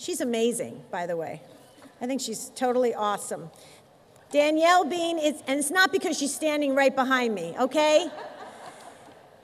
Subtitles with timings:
[0.00, 1.42] She's amazing, by the way.
[2.00, 3.50] I think she's totally awesome.
[4.32, 8.10] Danielle Bean is, and it's not because she's standing right behind me, okay?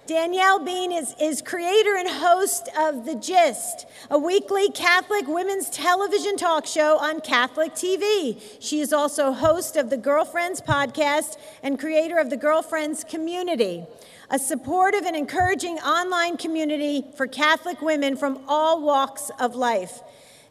[0.07, 6.39] Danielle Bean is, is creator and host of The Gist, a weekly Catholic women's television
[6.39, 8.41] talk show on Catholic TV.
[8.59, 13.85] She is also host of the Girlfriends podcast and creator of the Girlfriends community,
[14.31, 20.01] a supportive and encouraging online community for Catholic women from all walks of life.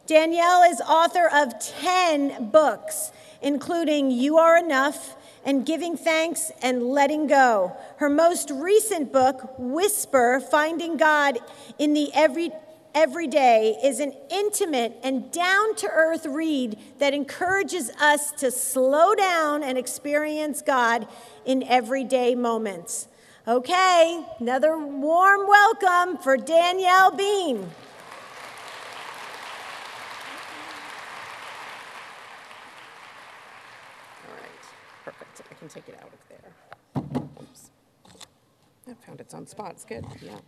[0.06, 3.10] Danielle is author of 10 books,
[3.42, 7.76] including You Are Enough and giving thanks and letting go.
[7.96, 11.38] Her most recent book, Whisper Finding God
[11.78, 12.52] in the Every
[12.94, 19.64] Everyday, is an intimate and down to earth read that encourages us to slow down
[19.64, 21.08] and experience God
[21.44, 23.08] in everyday moments.
[23.48, 27.70] Okay, another warm welcome for Danielle Bean.
[35.68, 37.22] Can take it out of there.
[37.42, 37.70] Oops.
[38.88, 39.72] I found its own spot.
[39.72, 40.04] It's good.
[40.22, 40.38] Yeah.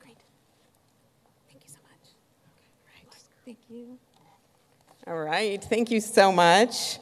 [0.00, 0.18] Great.
[1.48, 2.10] Thank you so much.
[2.86, 3.14] Right.
[3.44, 3.98] Thank you.
[5.06, 5.62] All right.
[5.62, 6.98] Thank you so much.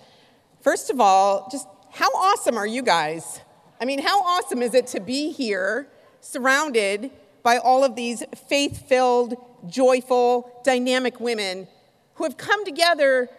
[0.61, 3.41] First of all, just how awesome are you guys?
[3.81, 5.89] I mean, how awesome is it to be here
[6.21, 7.11] surrounded
[7.43, 9.37] by all of these faith filled,
[9.69, 11.67] joyful, dynamic women
[12.15, 13.31] who have come together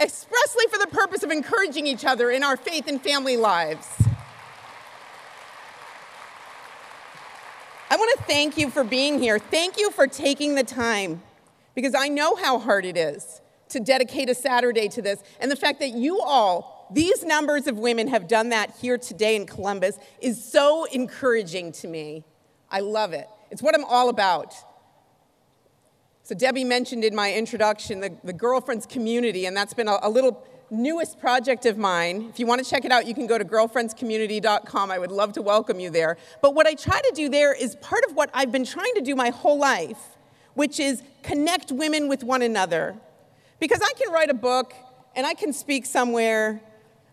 [0.00, 3.86] expressly for the purpose of encouraging each other in our faith and family lives.
[7.90, 9.38] I want to thank you for being here.
[9.38, 11.22] Thank you for taking the time
[11.74, 15.22] because I know how hard it is to dedicate a Saturday to this.
[15.40, 19.36] And the fact that you all, these numbers of women, have done that here today
[19.36, 22.24] in Columbus is so encouraging to me.
[22.70, 23.28] I love it.
[23.50, 24.54] It's what I'm all about.
[26.30, 30.08] So, Debbie mentioned in my introduction the, the Girlfriends community, and that's been a, a
[30.08, 32.28] little newest project of mine.
[32.30, 34.92] If you want to check it out, you can go to girlfriendscommunity.com.
[34.92, 36.16] I would love to welcome you there.
[36.40, 39.00] But what I try to do there is part of what I've been trying to
[39.00, 39.98] do my whole life,
[40.54, 42.94] which is connect women with one another.
[43.58, 44.72] Because I can write a book
[45.16, 46.60] and I can speak somewhere,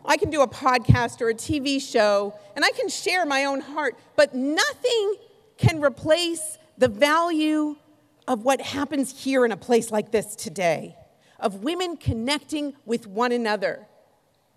[0.06, 3.62] I can do a podcast or a TV show, and I can share my own
[3.62, 5.16] heart, but nothing
[5.58, 7.78] can replace the value
[8.28, 10.96] of what happens here in a place like this today
[11.40, 13.88] of women connecting with one another,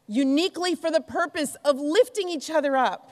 [0.07, 3.11] uniquely for the purpose of lifting each other up,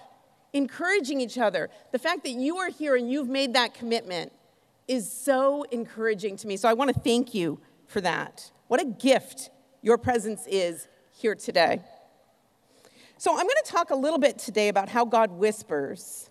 [0.52, 1.68] encouraging each other.
[1.92, 4.32] The fact that you are here and you've made that commitment
[4.86, 6.56] is so encouraging to me.
[6.56, 8.50] So I want to thank you for that.
[8.68, 9.50] What a gift
[9.82, 11.82] your presence is here today.
[13.18, 16.27] So I'm going to talk a little bit today about how God whispers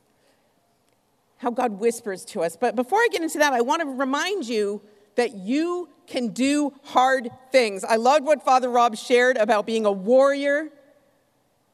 [1.38, 2.58] how God whispers to us.
[2.58, 4.82] But before I get into that, I want to remind you
[5.16, 7.84] that you can do hard things.
[7.84, 10.70] I loved what Father Rob shared about being a warrior,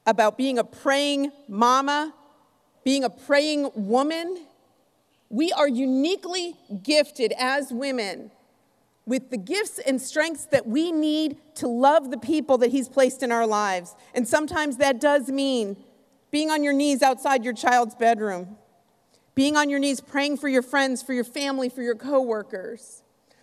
[0.06, 2.12] about being a praying mama,
[2.84, 4.44] being a praying woman.
[5.30, 8.30] We are uniquely gifted as women
[9.06, 13.22] with the gifts and strengths that we need to love the people that He's placed
[13.22, 13.94] in our lives.
[14.14, 15.76] And sometimes that does mean
[16.30, 18.56] being on your knees outside your child's bedroom
[19.34, 23.02] being on your knees praying for your friends, for your family, for your coworkers.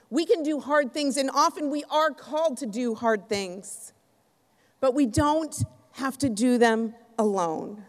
[0.09, 3.93] We can do hard things, and often we are called to do hard things,
[4.79, 5.55] but we don't
[5.93, 7.85] have to do them alone.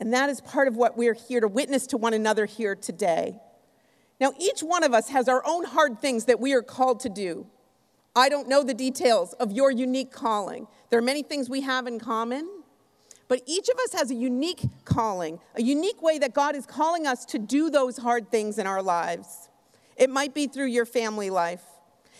[0.00, 3.38] And that is part of what we're here to witness to one another here today.
[4.20, 7.08] Now, each one of us has our own hard things that we are called to
[7.08, 7.46] do.
[8.16, 10.66] I don't know the details of your unique calling.
[10.88, 12.48] There are many things we have in common,
[13.30, 17.06] but each of us has a unique calling, a unique way that God is calling
[17.06, 19.48] us to do those hard things in our lives.
[19.96, 21.62] It might be through your family life.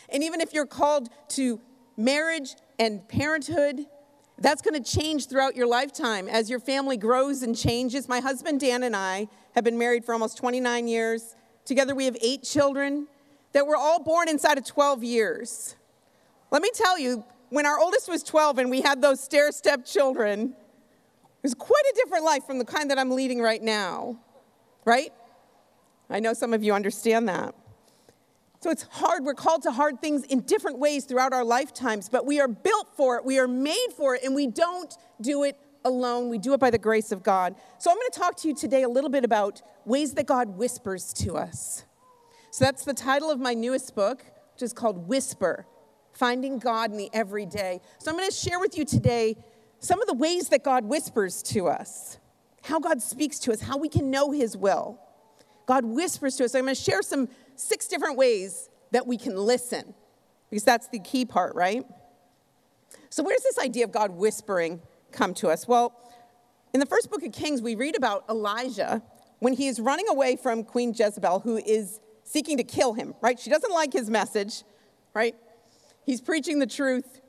[0.09, 1.61] And even if you're called to
[1.97, 3.87] marriage and parenthood,
[4.39, 8.09] that's going to change throughout your lifetime as your family grows and changes.
[8.09, 11.35] My husband Dan and I have been married for almost 29 years.
[11.65, 13.09] Together we have eight children
[13.51, 15.75] that were all born inside of 12 years.
[16.53, 19.85] Let me tell you, when our oldest was 12 and we had those stair step
[19.85, 20.55] children,
[21.41, 24.21] it was quite a different life from the kind that I'm leading right now,
[24.85, 25.11] right?
[26.11, 27.55] I know some of you understand that.
[28.61, 29.25] So it's hard.
[29.25, 32.89] We're called to hard things in different ways throughout our lifetimes, but we are built
[32.95, 36.29] for it, we are made for it, and we don't do it alone.
[36.29, 37.55] We do it by the grace of God.
[37.79, 40.59] So I'm going to talk to you today a little bit about ways that God
[40.59, 41.85] whispers to us.
[42.51, 45.67] So that's the title of my newest book, which is called Whisper
[46.13, 47.81] Finding God in the Everyday.
[47.99, 49.37] So I'm going to share with you today
[49.81, 52.19] some of the ways that God whispers to us,
[52.63, 55.01] how God speaks to us, how we can know His will.
[55.67, 56.55] God whispers to us.
[56.55, 59.95] I'm going to share some six different ways that we can listen,
[60.49, 61.85] because that's the key part, right?
[63.09, 64.81] So, where does this idea of God whispering
[65.13, 65.67] come to us?
[65.67, 65.95] Well,
[66.73, 69.03] in the first book of Kings, we read about Elijah
[69.39, 73.39] when he is running away from Queen Jezebel, who is seeking to kill him, right?
[73.39, 74.63] She doesn't like his message,
[75.15, 75.35] right?
[76.05, 77.21] He's preaching the truth.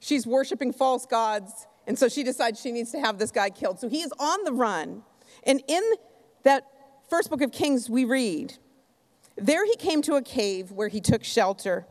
[0.00, 1.66] She's worshiping false gods.
[1.86, 3.80] And so she decides she needs to have this guy killed.
[3.80, 5.02] So he is on the run.
[5.44, 5.82] And in
[6.42, 6.64] that
[7.08, 8.54] first book of Kings, we read,
[9.36, 11.86] There he came to a cave where he took shelter.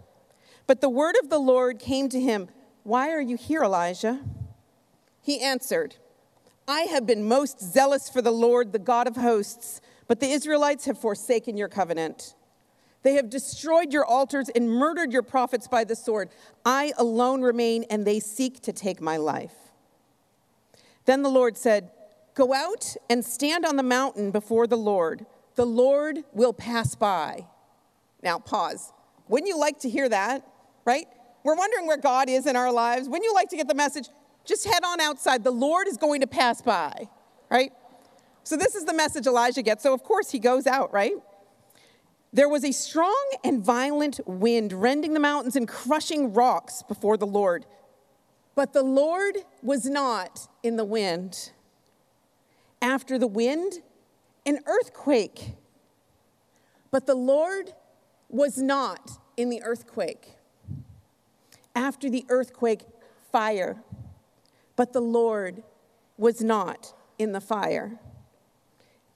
[0.68, 2.50] But the word of the Lord came to him,
[2.84, 4.20] Why are you here, Elijah?
[5.22, 5.96] He answered,
[6.68, 10.86] I have been most zealous for the Lord, the God of hosts, but the Israelites
[10.86, 12.36] have forsaken your covenant.
[13.02, 16.30] They have destroyed your altars and murdered your prophets by the sword.
[16.66, 19.69] I alone remain, and they seek to take my life.
[21.10, 21.90] Then the Lord said,
[22.36, 25.26] Go out and stand on the mountain before the Lord.
[25.56, 27.48] The Lord will pass by.
[28.22, 28.94] Now, pause.
[29.28, 30.46] Wouldn't you like to hear that?
[30.86, 31.08] Right?
[31.44, 33.10] We're wondering where God is in our lives.
[33.10, 34.08] Wouldn't you like to get the message?
[34.46, 35.44] Just head on outside.
[35.44, 37.10] The Lord is going to pass by,
[37.50, 37.72] right?
[38.44, 39.82] So, this is the message Elijah gets.
[39.82, 41.16] So, of course, he goes out, right?
[42.32, 47.26] There was a strong and violent wind rending the mountains and crushing rocks before the
[47.26, 47.66] Lord.
[48.60, 51.54] But the Lord was not in the wind.
[52.82, 53.80] After the wind,
[54.46, 55.54] an earthquake.
[56.92, 57.72] But the Lord
[58.28, 60.36] was not in the earthquake.
[61.74, 62.82] After the earthquake,
[63.32, 63.82] fire.
[64.76, 65.64] But the Lord
[66.18, 67.98] was not in the fire.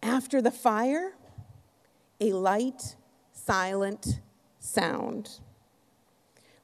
[0.02, 1.16] After the fire,
[2.22, 2.96] a light
[3.34, 4.22] silent
[4.62, 5.42] sound.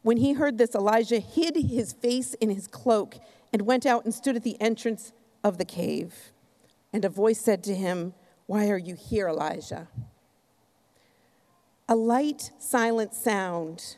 [0.02, 3.18] When he heard this, Elijah hid his face in his cloak
[3.52, 5.12] and went out and stood at the entrance
[5.44, 6.32] of the cave.
[6.94, 8.14] And a voice said to him,
[8.46, 9.88] Why are you here, Elijah?
[11.88, 13.98] A light, silent sound.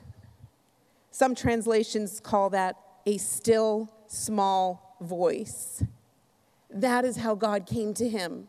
[1.12, 5.83] Some translations call that a still, small voice.
[6.69, 8.47] That is how God came to him.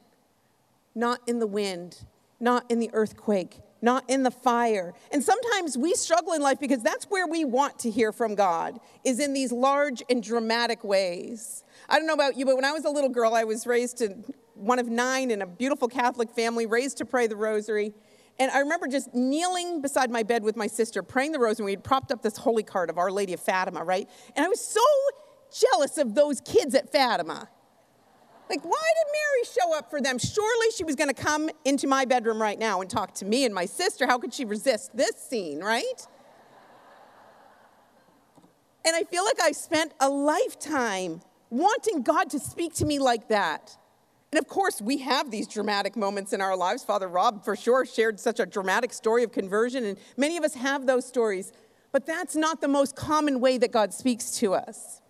[0.94, 2.04] Not in the wind,
[2.38, 4.94] not in the earthquake, not in the fire.
[5.10, 8.80] And sometimes we struggle in life because that's where we want to hear from God,
[9.04, 11.64] is in these large and dramatic ways.
[11.88, 13.98] I don't know about you, but when I was a little girl, I was raised
[13.98, 14.14] to
[14.54, 17.92] one of nine in a beautiful Catholic family, raised to pray the rosary.
[18.38, 21.66] And I remember just kneeling beside my bed with my sister, praying the rosary.
[21.66, 24.08] We had propped up this holy card of Our Lady of Fatima, right?
[24.36, 24.80] And I was so
[25.52, 27.48] jealous of those kids at Fatima.
[28.50, 30.18] Like, why did Mary show up for them?
[30.18, 33.44] Surely she was going to come into my bedroom right now and talk to me
[33.44, 34.06] and my sister.
[34.06, 36.06] How could she resist this scene, right?
[38.84, 43.28] And I feel like I've spent a lifetime wanting God to speak to me like
[43.28, 43.76] that.
[44.32, 46.82] And of course, we have these dramatic moments in our lives.
[46.82, 50.54] Father Rob, for sure, shared such a dramatic story of conversion, and many of us
[50.54, 51.52] have those stories.
[51.92, 55.01] But that's not the most common way that God speaks to us.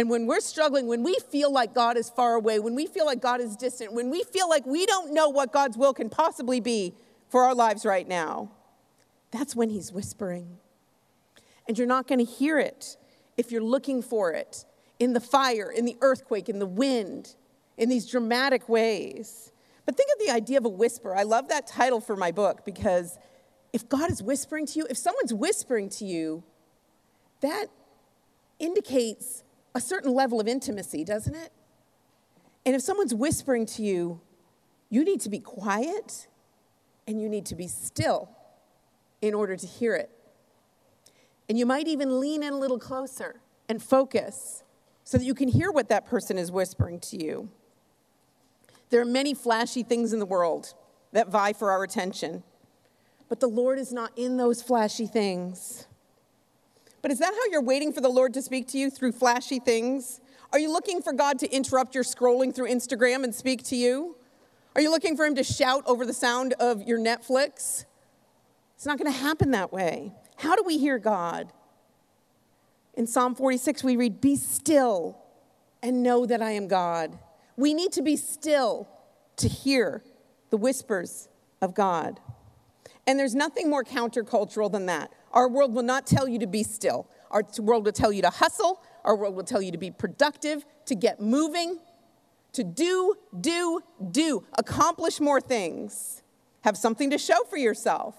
[0.00, 3.04] And when we're struggling, when we feel like God is far away, when we feel
[3.04, 6.08] like God is distant, when we feel like we don't know what God's will can
[6.08, 6.94] possibly be
[7.28, 8.50] for our lives right now,
[9.30, 10.56] that's when He's whispering.
[11.68, 12.96] And you're not going to hear it
[13.36, 14.64] if you're looking for it
[14.98, 17.34] in the fire, in the earthquake, in the wind,
[17.76, 19.52] in these dramatic ways.
[19.84, 21.14] But think of the idea of a whisper.
[21.14, 23.18] I love that title for my book because
[23.74, 26.42] if God is whispering to you, if someone's whispering to you,
[27.42, 27.66] that
[28.58, 31.52] indicates a certain level of intimacy, doesn't it?
[32.66, 34.20] And if someone's whispering to you,
[34.90, 36.26] you need to be quiet
[37.06, 38.28] and you need to be still
[39.22, 40.10] in order to hear it.
[41.48, 44.62] And you might even lean in a little closer and focus
[45.04, 47.48] so that you can hear what that person is whispering to you.
[48.90, 50.74] There are many flashy things in the world
[51.12, 52.42] that vie for our attention,
[53.28, 55.86] but the Lord is not in those flashy things.
[57.02, 59.58] But is that how you're waiting for the Lord to speak to you through flashy
[59.58, 60.20] things?
[60.52, 64.16] Are you looking for God to interrupt your scrolling through Instagram and speak to you?
[64.74, 67.84] Are you looking for Him to shout over the sound of your Netflix?
[68.76, 70.12] It's not going to happen that way.
[70.36, 71.52] How do we hear God?
[72.94, 75.18] In Psalm 46, we read, Be still
[75.82, 77.18] and know that I am God.
[77.56, 78.88] We need to be still
[79.36, 80.02] to hear
[80.50, 81.28] the whispers
[81.62, 82.20] of God.
[83.06, 85.12] And there's nothing more countercultural than that.
[85.32, 87.08] Our world will not tell you to be still.
[87.30, 88.82] Our world will tell you to hustle.
[89.04, 91.78] Our world will tell you to be productive, to get moving,
[92.52, 96.22] to do, do, do, accomplish more things,
[96.62, 98.16] have something to show for yourself.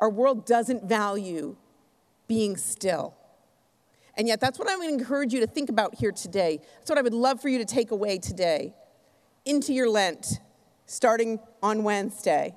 [0.00, 1.56] Our world doesn't value
[2.26, 3.14] being still.
[4.16, 6.60] And yet, that's what I would encourage you to think about here today.
[6.78, 8.74] That's what I would love for you to take away today
[9.44, 10.40] into your Lent,
[10.86, 12.56] starting on Wednesday.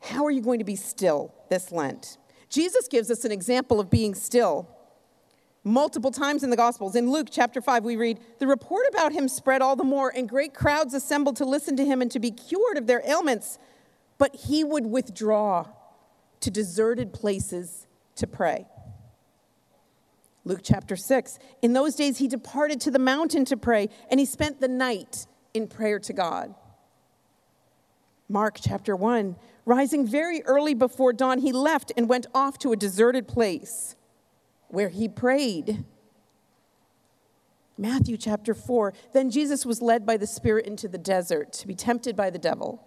[0.00, 1.34] How are you going to be still?
[1.52, 2.16] This Lent.
[2.48, 4.66] Jesus gives us an example of being still.
[5.64, 6.96] Multiple times in the Gospels.
[6.96, 10.26] In Luke chapter 5, we read, The report about him spread all the more, and
[10.26, 13.58] great crowds assembled to listen to him and to be cured of their ailments.
[14.16, 15.66] But he would withdraw
[16.40, 18.66] to deserted places to pray.
[20.44, 21.38] Luke chapter 6.
[21.60, 25.26] In those days, he departed to the mountain to pray, and he spent the night
[25.52, 26.54] in prayer to God.
[28.32, 29.36] Mark chapter 1.
[29.66, 33.94] Rising very early before dawn, he left and went off to a deserted place
[34.68, 35.84] where he prayed.
[37.76, 38.94] Matthew chapter 4.
[39.12, 42.38] Then Jesus was led by the Spirit into the desert to be tempted by the
[42.38, 42.82] devil.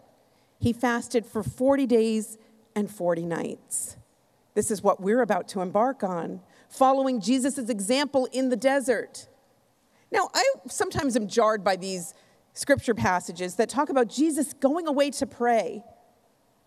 [0.58, 2.40] He fasted for 40 days
[2.76, 3.98] and 40 nights.
[4.56, 9.28] This is what we're about to embark on, following Jesus' example in the desert.
[10.12, 12.16] Now, I sometimes am jarred by these
[12.56, 15.84] scripture passages that talk about Jesus going away to pray.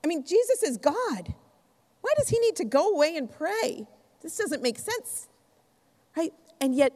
[0.04, 1.35] I mean, Jesus is God.
[2.00, 3.87] Why does he need to go away and pray?
[4.23, 5.28] This doesn't make sense,
[6.16, 6.33] right?
[6.61, 6.92] And yet,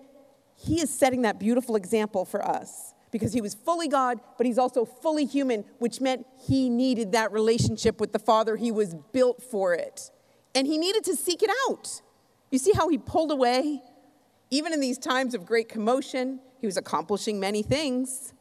[0.55, 4.59] he is setting that beautiful example for us because he was fully God, but he's
[4.59, 8.57] also fully human, which meant he needed that relationship with the Father.
[8.57, 10.11] He was built for it.
[10.55, 12.03] And he needed to seek it out.
[12.51, 13.83] You see how he pulled away?
[14.51, 18.35] Even in these times of great commotion, he was accomplishing many things.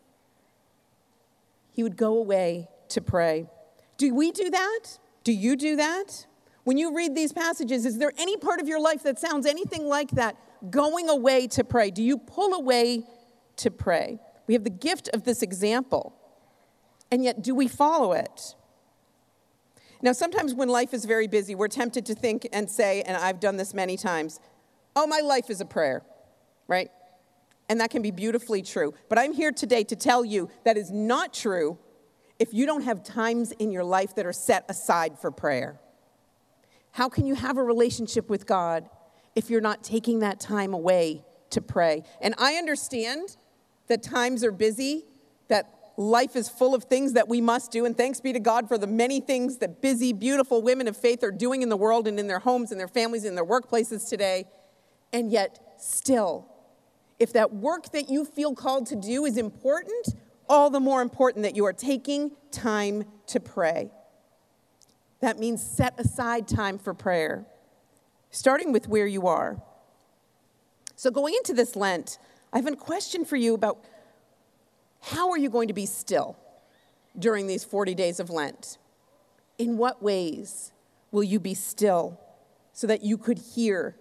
[1.71, 3.49] He would go away to pray.
[3.97, 4.99] Do we do that?
[5.23, 6.25] Do you do that?
[6.63, 9.85] When you read these passages, is there any part of your life that sounds anything
[9.85, 10.37] like that?
[10.69, 11.89] Going away to pray.
[11.89, 13.03] Do you pull away
[13.57, 14.19] to pray?
[14.47, 16.15] We have the gift of this example,
[17.09, 18.55] and yet do we follow it?
[20.01, 23.39] Now, sometimes when life is very busy, we're tempted to think and say, and I've
[23.39, 24.39] done this many times,
[24.95, 26.03] oh, my life is a prayer,
[26.67, 26.89] right?
[27.71, 28.93] And that can be beautifully true.
[29.07, 31.77] But I'm here today to tell you that is not true
[32.37, 35.79] if you don't have times in your life that are set aside for prayer.
[36.91, 38.89] How can you have a relationship with God
[39.37, 42.03] if you're not taking that time away to pray?
[42.19, 43.37] And I understand
[43.87, 45.05] that times are busy,
[45.47, 47.85] that life is full of things that we must do.
[47.85, 51.23] And thanks be to God for the many things that busy, beautiful women of faith
[51.23, 54.09] are doing in the world and in their homes and their families and their workplaces
[54.09, 54.43] today.
[55.13, 56.50] And yet, still,
[57.21, 60.15] if that work that you feel called to do is important,
[60.49, 63.91] all the more important that you are taking time to pray.
[65.19, 67.45] That means set aside time for prayer,
[68.31, 69.61] starting with where you are.
[70.95, 72.17] So, going into this Lent,
[72.51, 73.77] I have a question for you about
[74.99, 76.39] how are you going to be still
[77.17, 78.79] during these 40 days of Lent?
[79.59, 80.71] In what ways
[81.11, 82.19] will you be still
[82.73, 83.95] so that you could hear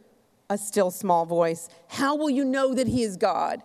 [0.51, 1.71] a still small voice?
[1.89, 3.63] How will you know that He is God?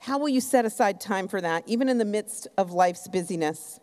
[0.00, 3.80] How will you set aside time for that, even in the midst of life's busyness?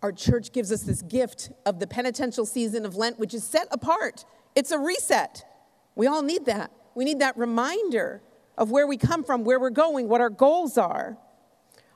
[0.00, 3.66] Our church gives us this gift of the penitential season of Lent, which is set
[3.72, 4.24] apart.
[4.54, 5.44] It's a reset.
[5.96, 6.70] We all need that.
[6.94, 8.22] We need that reminder
[8.56, 11.18] of where we come from, where we're going, what our goals are.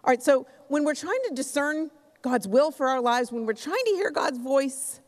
[0.05, 3.53] All right, so when we're trying to discern God's will for our lives, when we're
[3.53, 5.01] trying to hear God's voice,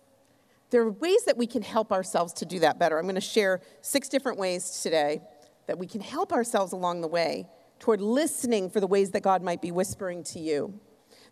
[0.74, 2.98] there are ways that we can help ourselves to do that better.
[2.98, 5.22] I'm going to share six different ways today
[5.68, 7.46] that we can help ourselves along the way
[7.78, 10.80] toward listening for the ways that God might be whispering to you.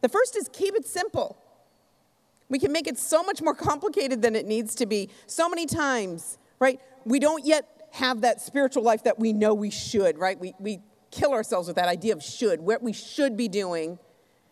[0.01, 1.37] The first is keep it simple.
[2.51, 5.11] We can make it so much more complicated than it needs to be.
[5.27, 6.79] So many times, right?
[7.05, 10.39] We don't yet have that spiritual life that we know we should, right?
[10.39, 10.79] We, we
[11.11, 13.99] kill ourselves with that idea of should, what we should be doing,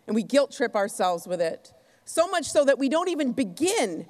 [0.08, 1.72] and we guilt trip ourselves with it.
[2.04, 4.08] So much so that we don't even begin.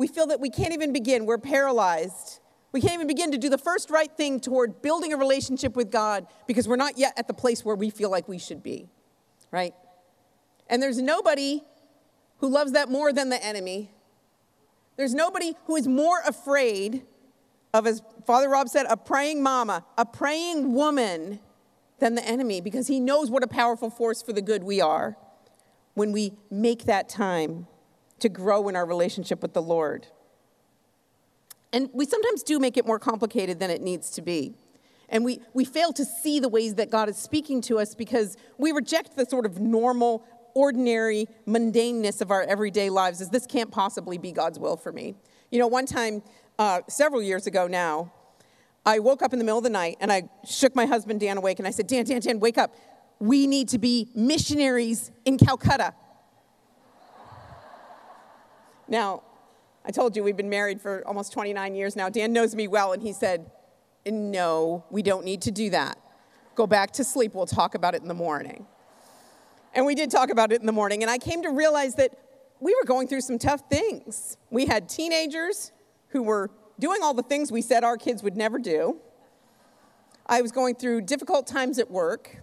[0.00, 1.26] We feel that we can't even begin.
[1.26, 2.40] We're paralyzed.
[2.72, 5.90] We can't even begin to do the first right thing toward building a relationship with
[5.90, 8.88] God because we're not yet at the place where we feel like we should be,
[9.50, 9.74] right?
[10.68, 11.60] And there's nobody
[12.38, 13.90] who loves that more than the enemy.
[14.96, 17.04] There's nobody who is more afraid
[17.74, 21.40] of, as Father Rob said, a praying mama, a praying woman
[21.98, 25.18] than the enemy because he knows what a powerful force for the good we are
[25.92, 27.66] when we make that time
[28.20, 30.06] to grow in our relationship with the Lord.
[31.72, 34.54] And we sometimes do make it more complicated than it needs to be.
[35.08, 38.36] And we, we fail to see the ways that God is speaking to us because
[38.58, 40.24] we reject the sort of normal,
[40.54, 45.14] ordinary, mundaneness of our everyday lives as this can't possibly be God's will for me.
[45.50, 46.22] You know, one time,
[46.58, 48.12] uh, several years ago now,
[48.86, 51.36] I woke up in the middle of the night and I shook my husband Dan
[51.36, 52.74] awake and I said, Dan, Dan, Dan, wake up.
[53.18, 55.94] We need to be missionaries in Calcutta.
[58.90, 59.22] Now,
[59.84, 62.10] I told you we've been married for almost 29 years now.
[62.10, 63.50] Dan knows me well, and he said,
[64.04, 65.98] No, we don't need to do that.
[66.56, 67.32] Go back to sleep.
[67.32, 68.66] We'll talk about it in the morning.
[69.72, 72.18] And we did talk about it in the morning, and I came to realize that
[72.58, 74.36] we were going through some tough things.
[74.50, 75.70] We had teenagers
[76.08, 78.98] who were doing all the things we said our kids would never do.
[80.26, 82.42] I was going through difficult times at work.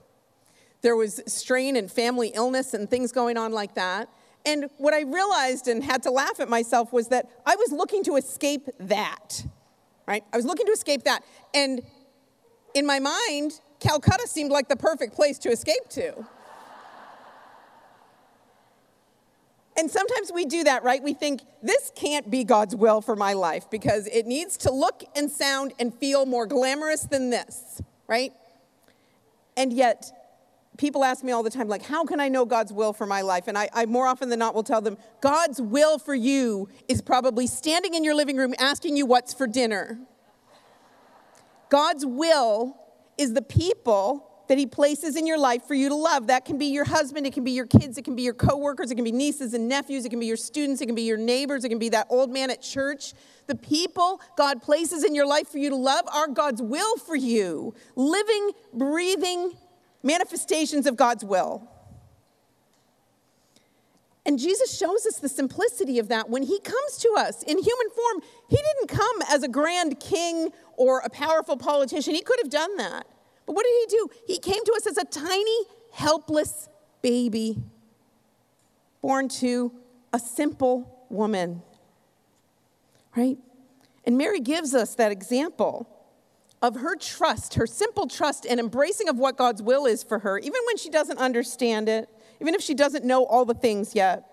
[0.81, 4.09] There was strain and family illness and things going on like that.
[4.47, 8.01] And what I realized and had to laugh at myself was that I was looking
[8.05, 9.45] to escape that,
[10.07, 10.23] right?
[10.31, 11.21] I was looking to escape that.
[11.53, 11.81] And
[12.73, 16.25] in my mind, Calcutta seemed like the perfect place to escape to.
[19.75, 21.03] And sometimes we do that, right?
[21.03, 25.03] We think, this can't be God's will for my life because it needs to look
[25.13, 28.31] and sound and feel more glamorous than this, right?
[29.57, 30.09] And yet,
[30.77, 33.22] people ask me all the time, like, how can I know God's will for my
[33.22, 33.48] life?
[33.48, 37.01] And I, I, more often than not will tell them, God's will for you is
[37.01, 40.00] probably standing in your living room asking you what's for dinner.
[41.69, 42.77] God's will
[43.17, 46.27] is the people that he places in your life for you to love.
[46.27, 48.91] That can be your husband, it can be your kids, it can be your coworkers,
[48.91, 51.17] it can be nieces and nephews, it can be your students, it can be your
[51.17, 53.13] neighbors, it can be that old man at church.
[53.48, 57.15] The people God places in your life for you to love are God's will for
[57.15, 57.74] you.
[57.96, 59.51] Living, breathing
[60.07, 61.69] manifestations of God's will.
[64.25, 67.89] And Jesus shows us the simplicity of that when he comes to us in human
[67.95, 68.21] form.
[68.49, 72.13] He didn't come as a grand king or a powerful politician.
[72.13, 73.07] He could have done that.
[73.45, 74.09] But what did he do?
[74.27, 75.59] He came to us as a tiny,
[75.93, 76.67] helpless
[77.01, 77.57] baby,
[79.01, 79.71] born to
[80.11, 81.61] a simple woman.
[83.15, 83.37] Right?
[84.05, 85.87] And Mary gives us that example
[86.61, 90.39] of her trust, her simple trust and embracing of what God's will is for her,
[90.39, 92.09] even when she doesn't understand it,
[92.41, 94.23] even if she doesn't know all the things yet.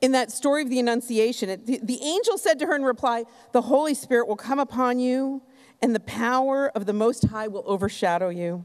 [0.00, 3.62] In that story of the Annunciation, the, the angel said to her in reply, The
[3.62, 5.42] Holy Spirit will come upon you
[5.80, 8.64] and the power of the Most High will overshadow you.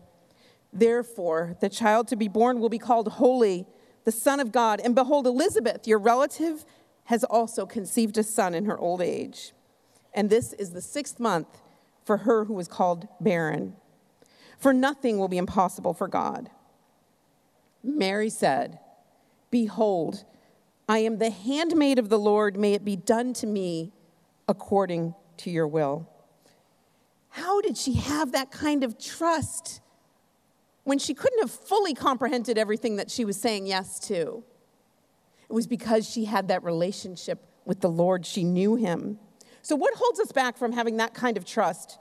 [0.73, 3.65] Therefore, the child to be born will be called Holy,
[4.03, 4.79] the Son of God.
[4.83, 6.65] And behold, Elizabeth, your relative,
[7.05, 9.53] has also conceived a son in her old age.
[10.13, 11.47] And this is the sixth month
[12.07, 13.75] for her who was called barren.
[14.58, 16.49] For nothing will be impossible for God.
[17.84, 18.79] Mary said,
[19.51, 20.23] Behold,
[20.89, 22.58] I am the handmaid of the Lord.
[22.58, 23.91] May it be done to me
[24.47, 26.10] according to your will.
[27.29, 29.82] How did she have that kind of trust
[30.86, 34.43] when she couldn't have fully comprehended everything that she was saying yes to?
[35.49, 38.25] It was because she had that relationship with the Lord.
[38.25, 39.19] She knew him.
[39.67, 41.99] So, what holds us back from having that kind of trust,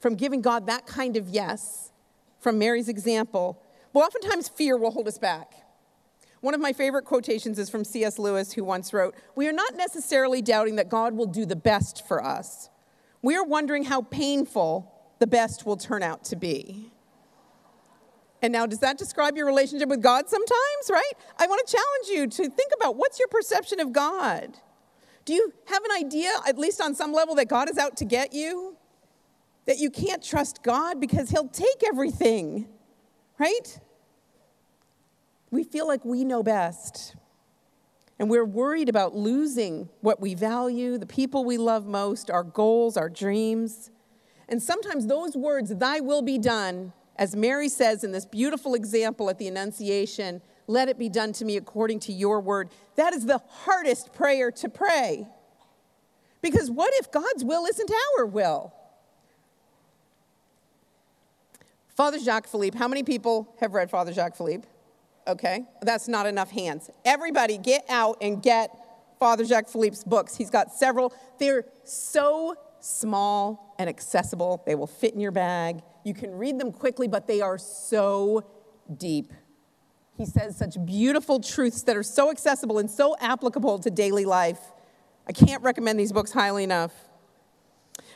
[0.00, 1.92] from giving God that kind of yes,
[2.40, 3.58] from Mary's example?
[3.94, 5.54] Well, oftentimes fear will hold us back.
[6.42, 8.18] One of my favorite quotations is from C.S.
[8.18, 12.06] Lewis, who once wrote We are not necessarily doubting that God will do the best
[12.06, 12.68] for us,
[13.22, 16.92] we're wondering how painful the best will turn out to be.
[18.42, 21.12] And now, does that describe your relationship with God sometimes, right?
[21.38, 24.58] I want to challenge you to think about what's your perception of God?
[25.30, 28.04] Do you have an idea, at least on some level, that God is out to
[28.04, 28.76] get you?
[29.66, 32.66] That you can't trust God because He'll take everything,
[33.38, 33.78] right?
[35.52, 37.14] We feel like we know best.
[38.18, 42.96] And we're worried about losing what we value, the people we love most, our goals,
[42.96, 43.92] our dreams.
[44.48, 49.30] And sometimes those words, thy will be done, as Mary says in this beautiful example
[49.30, 52.70] at the Annunciation, let it be done to me according to your word.
[52.96, 55.26] That is the hardest prayer to pray.
[56.40, 58.72] Because what if God's will isn't our will?
[61.96, 64.66] Father Jacques Philippe, how many people have read Father Jacques Philippe?
[65.26, 66.88] Okay, that's not enough hands.
[67.04, 68.74] Everybody get out and get
[69.18, 70.34] Father Jacques Philippe's books.
[70.34, 71.12] He's got several.
[71.38, 75.82] They're so small and accessible, they will fit in your bag.
[76.04, 78.44] You can read them quickly, but they are so
[78.96, 79.32] deep.
[80.20, 84.60] He says such beautiful truths that are so accessible and so applicable to daily life.
[85.26, 86.92] I can't recommend these books highly enough.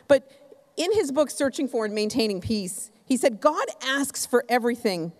[0.06, 0.30] But
[0.76, 5.12] in his book, Searching for and Maintaining Peace, he said, God asks for everything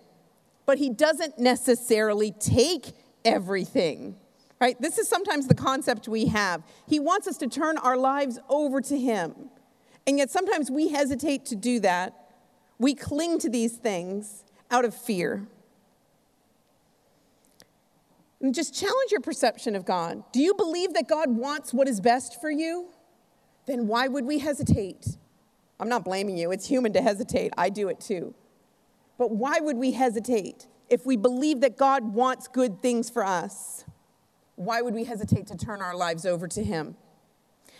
[0.65, 2.93] but he doesn't necessarily take
[3.23, 4.15] everything.
[4.59, 4.79] Right?
[4.81, 6.63] This is sometimes the concept we have.
[6.87, 9.49] He wants us to turn our lives over to him.
[10.07, 12.13] And yet sometimes we hesitate to do that.
[12.79, 15.47] We cling to these things out of fear.
[18.41, 20.23] And just challenge your perception of God.
[20.31, 22.89] Do you believe that God wants what is best for you?
[23.65, 25.17] Then why would we hesitate?
[25.79, 26.51] I'm not blaming you.
[26.51, 27.53] It's human to hesitate.
[27.57, 28.33] I do it too.
[29.17, 30.67] But why would we hesitate?
[30.89, 33.85] If we believe that God wants good things for us,
[34.55, 36.95] why would we hesitate to turn our lives over to Him?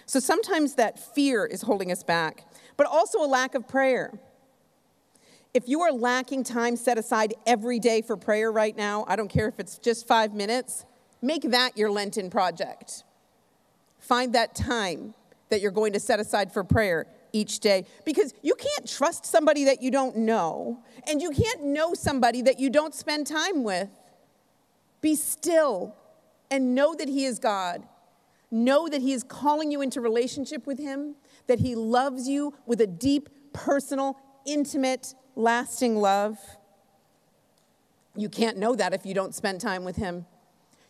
[0.06, 2.46] So sometimes that fear is holding us back,
[2.78, 4.20] but also a lack of prayer.
[5.56, 9.30] If you are lacking time set aside every day for prayer right now, I don't
[9.30, 10.86] care if it's just five minutes,
[11.26, 13.04] Make that your Lenten project.
[13.98, 15.16] Find that time
[15.50, 19.64] that you're going to set aside for prayer each day because you can't trust somebody
[19.66, 23.90] that you don't know, and you can't know somebody that you don't spend time with.
[25.02, 25.96] Be still
[26.52, 27.88] and know that He is God.
[28.52, 31.16] Know that He is calling you into relationship with Him,
[31.48, 34.16] that He loves you with a deep, personal,
[34.46, 36.38] intimate, lasting love.
[38.16, 40.26] You can't know that if you don't spend time with Him.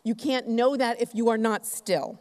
[0.04, 2.20] You can't know that if you are not still.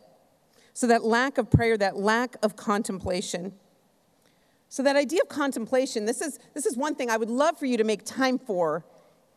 [0.72, 3.52] So, that lack of prayer, that lack of contemplation,
[4.74, 7.64] so, that idea of contemplation, this is, this is one thing I would love for
[7.64, 8.84] you to make time for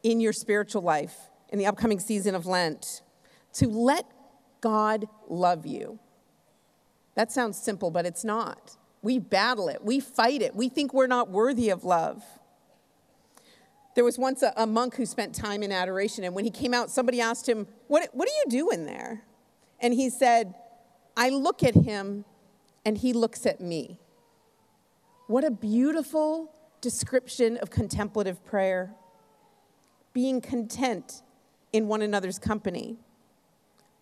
[0.02, 1.16] in your spiritual life
[1.50, 3.04] in the upcoming season of Lent.
[3.54, 4.06] To let
[4.62, 6.00] God love you.
[7.14, 8.78] That sounds simple, but it's not.
[9.04, 12.24] We battle it, we fight it, we think we're not worthy of love.
[13.98, 16.72] There was once a, a, monk who spent time in adoration, and when he came
[16.72, 19.24] out, somebody asked him, what, what are you doing there?
[19.80, 20.54] And he said,
[21.18, 22.24] I look at him,
[22.86, 24.00] and he looks at me.
[25.26, 28.94] What a beautiful description of contemplative prayer.
[30.14, 31.24] Being content
[31.74, 32.98] in one another's company.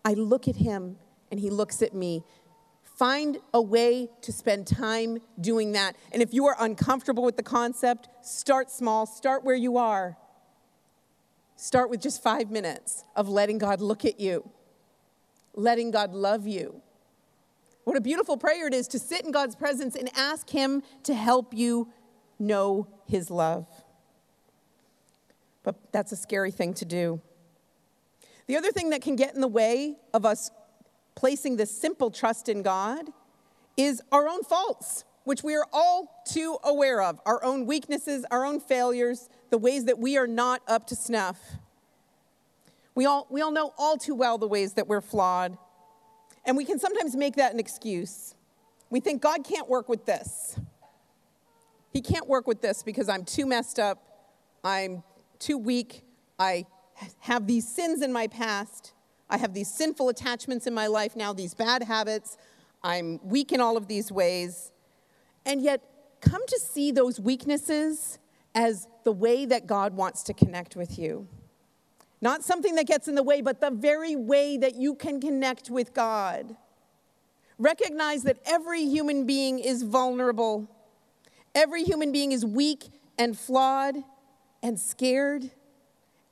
[0.04, 0.98] I look at him
[1.30, 2.22] and he looks at me.
[2.96, 5.96] Find a way to spend time doing that.
[6.12, 10.16] And if you are uncomfortable with the concept, start small, start where you are.
[11.56, 14.48] Start with just five minutes of letting God look at you,
[15.54, 16.80] letting God love you.
[17.84, 21.14] What a beautiful prayer it is to sit in God's presence and ask Him to
[21.14, 21.92] help you
[22.38, 23.66] know His love.
[25.62, 27.20] But that's a scary thing to do.
[28.46, 30.50] The other thing that can get in the way of us
[31.16, 33.06] placing this simple trust in God
[33.76, 38.44] is our own faults, which we are all too aware of our own weaknesses, our
[38.44, 41.38] own failures, the ways that we are not up to snuff.
[42.94, 45.58] We all, we all know all too well the ways that we're flawed.
[46.44, 48.34] And we can sometimes make that an excuse.
[48.88, 50.58] We think God can't work with this.
[51.90, 54.02] He can't work with this because I'm too messed up,
[54.62, 55.02] I'm
[55.38, 56.02] too weak,
[56.38, 56.66] I
[57.20, 58.92] have these sins in my past,
[59.28, 62.36] I have these sinful attachments in my life now, these bad habits,
[62.82, 64.70] I'm weak in all of these ways.
[65.44, 65.82] And yet,
[66.20, 68.18] come to see those weaknesses
[68.54, 71.26] as the way that God wants to connect with you.
[72.20, 75.68] Not something that gets in the way, but the very way that you can connect
[75.68, 76.56] with God.
[77.58, 80.68] Recognize that every human being is vulnerable.
[81.54, 82.84] Every human being is weak
[83.18, 83.96] and flawed
[84.62, 85.50] and scared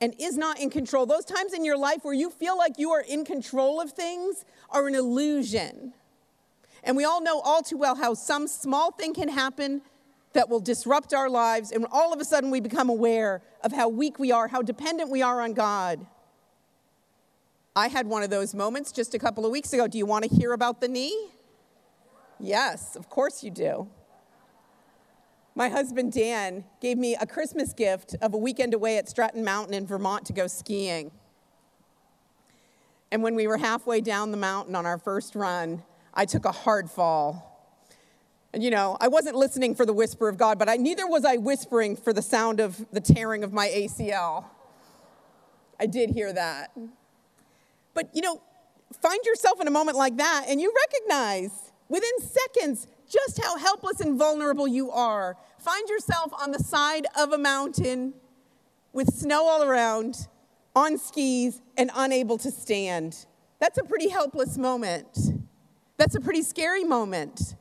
[0.00, 1.06] and is not in control.
[1.06, 4.44] Those times in your life where you feel like you are in control of things
[4.70, 5.94] are an illusion.
[6.82, 9.82] And we all know all too well how some small thing can happen
[10.34, 13.88] that will disrupt our lives, and all of a sudden we become aware of how
[13.88, 16.04] weak we are, how dependent we are on God.
[17.76, 19.86] I had one of those moments just a couple of weeks ago.
[19.86, 21.28] Do you want to hear about the knee?
[22.38, 23.88] Yes, of course you do.
[25.54, 29.74] My husband Dan gave me a Christmas gift of a weekend away at Stratton Mountain
[29.74, 31.10] in Vermont to go skiing.
[33.12, 36.52] And when we were halfway down the mountain on our first run, I took a
[36.52, 37.54] hard fall
[38.54, 41.24] and you know, I wasn't listening for the whisper of God, but I, neither was
[41.24, 44.44] I whispering for the sound of the tearing of my ACL.
[45.80, 46.70] I did hear that.
[47.94, 48.40] But you know,
[49.02, 54.00] find yourself in a moment like that and you recognize within seconds just how helpless
[54.00, 55.36] and vulnerable you are.
[55.58, 58.14] Find yourself on the side of a mountain
[58.92, 60.28] with snow all around,
[60.74, 63.26] on skis, and unable to stand.
[63.60, 65.18] That's a pretty helpless moment.
[65.96, 67.54] That's a pretty scary moment.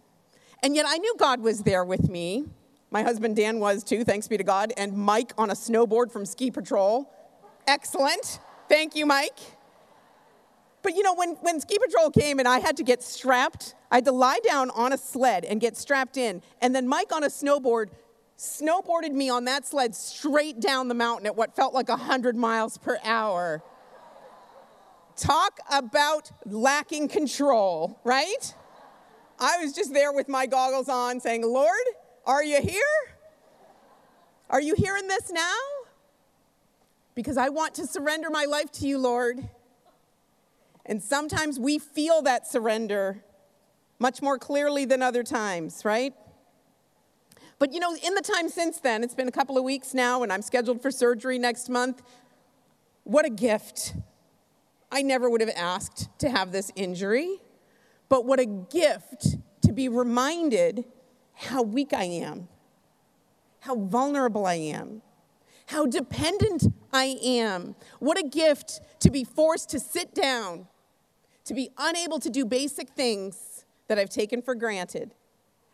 [0.63, 2.45] And yet I knew God was there with me.
[2.89, 6.25] My husband Dan was too, thanks be to God, and Mike on a snowboard from
[6.25, 7.11] Ski Patrol.
[7.67, 8.39] Excellent.
[8.69, 9.39] Thank you, Mike.
[10.81, 13.97] But you know, when, when Ski Patrol came and I had to get strapped, I
[13.97, 16.41] had to lie down on a sled and get strapped in.
[16.59, 17.89] And then Mike on a snowboard
[18.39, 22.79] snowboarded me on that sled straight down the mountain at what felt like 100 miles
[22.79, 23.61] per hour.
[25.15, 28.55] Talk about lacking control, right?
[29.39, 31.85] I was just there with my goggles on saying, Lord,
[32.25, 32.81] are you here?
[34.49, 35.59] Are you hearing this now?
[37.13, 39.47] Because I want to surrender my life to you, Lord.
[40.83, 43.23] And sometimes we feel that surrender
[44.03, 46.13] much more clearly than other times, right?
[47.57, 50.23] But you know, in the time since then, it's been a couple of weeks now,
[50.23, 52.03] and I'm scheduled for surgery next month.
[53.05, 53.95] What a gift.
[54.91, 57.37] I never would have asked to have this injury.
[58.09, 60.83] But what a gift to be reminded
[61.33, 62.49] how weak I am,
[63.61, 65.01] how vulnerable I am,
[65.67, 67.75] how dependent I am.
[67.99, 70.67] What a gift to be forced to sit down,
[71.45, 73.52] to be unable to do basic things
[73.87, 75.13] that I've taken for granted,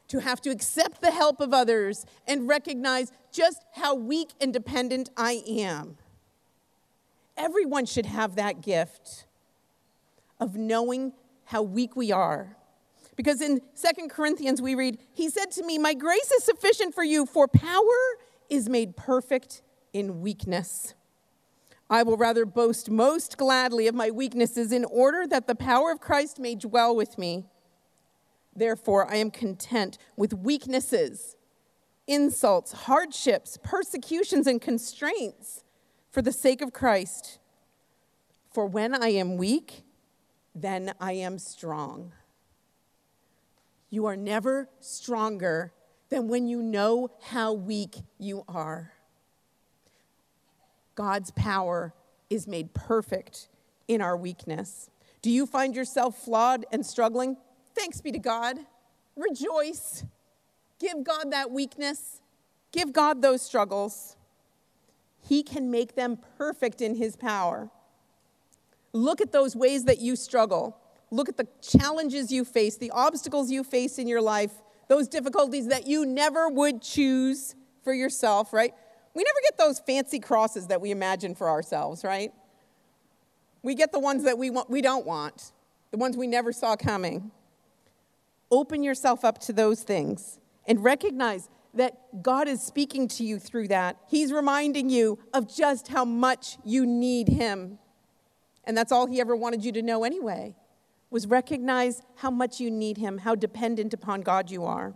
[0.07, 5.09] to have to accept the help of others and recognize just how weak and dependent
[5.15, 5.97] I am.
[7.37, 9.25] Everyone should have that gift
[10.39, 11.13] of knowing
[11.45, 12.55] how weak we are.
[13.15, 17.03] Because in Second Corinthians, we read, He said to me, My grace is sufficient for
[17.03, 18.17] you, for power
[18.49, 19.61] is made perfect
[19.93, 20.93] in weakness.
[21.89, 25.99] I will rather boast most gladly of my weaknesses in order that the power of
[25.99, 27.45] Christ may dwell with me.
[28.55, 31.35] Therefore, I am content with weaknesses,
[32.07, 35.63] insults, hardships, persecutions, and constraints
[36.11, 37.39] for the sake of Christ.
[38.51, 39.83] For when I am weak,
[40.55, 42.13] then I am strong.
[43.89, 45.73] You are never stronger
[46.09, 48.93] than when you know how weak you are.
[50.95, 51.93] God's power
[52.29, 53.47] is made perfect
[53.87, 54.89] in our weakness.
[55.21, 57.37] Do you find yourself flawed and struggling?
[57.79, 58.57] Thanks be to God.
[59.15, 60.03] Rejoice.
[60.81, 62.21] Give God that weakness.
[62.73, 64.17] Give God those struggles.
[65.21, 67.69] He can make them perfect in His power.
[68.91, 70.77] Look at those ways that you struggle.
[71.09, 74.51] Look at the challenges you face, the obstacles you face in your life,
[74.89, 78.73] those difficulties that you never would choose for yourself, right?
[79.13, 82.33] We never get those fancy crosses that we imagine for ourselves, right?
[83.63, 85.53] We get the ones that we, want, we don't want,
[85.91, 87.31] the ones we never saw coming.
[88.51, 93.67] Open yourself up to those things and recognize that God is speaking to you through
[93.67, 93.97] that.
[94.07, 97.77] He's reminding you of just how much you need Him.
[98.63, 100.55] And that's all He ever wanted you to know anyway,
[101.09, 104.95] was recognize how much you need Him, how dependent upon God you are.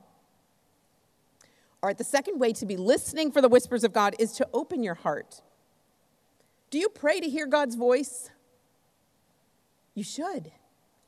[1.82, 4.48] All right, the second way to be listening for the whispers of God is to
[4.54, 5.42] open your heart.
[6.70, 8.32] Do you pray to hear God's voice?
[9.94, 10.52] You should.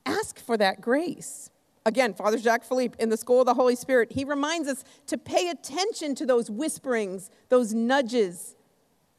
[0.05, 1.49] Ask for that grace.
[1.86, 5.17] Again, Father Jacques Philippe in the School of the Holy Spirit, he reminds us to
[5.17, 8.56] pay attention to those whisperings, those nudges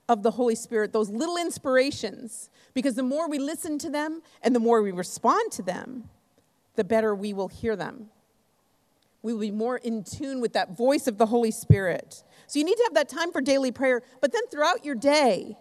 [0.09, 4.55] of the Holy Spirit, those little inspirations, because the more we listen to them and
[4.55, 6.09] the more we respond to them,
[6.75, 8.09] the better we will hear them.
[9.23, 12.23] We will be more in tune with that voice of the Holy Spirit.
[12.47, 15.57] So you need to have that time for daily prayer, but then throughout your day,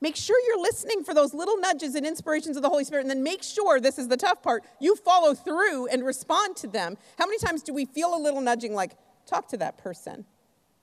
[0.00, 3.10] Make sure you're listening for those little nudges and inspirations of the Holy Spirit, and
[3.10, 6.96] then make sure this is the tough part you follow through and respond to them.
[7.18, 8.92] How many times do we feel a little nudging like,
[9.26, 10.26] talk to that person,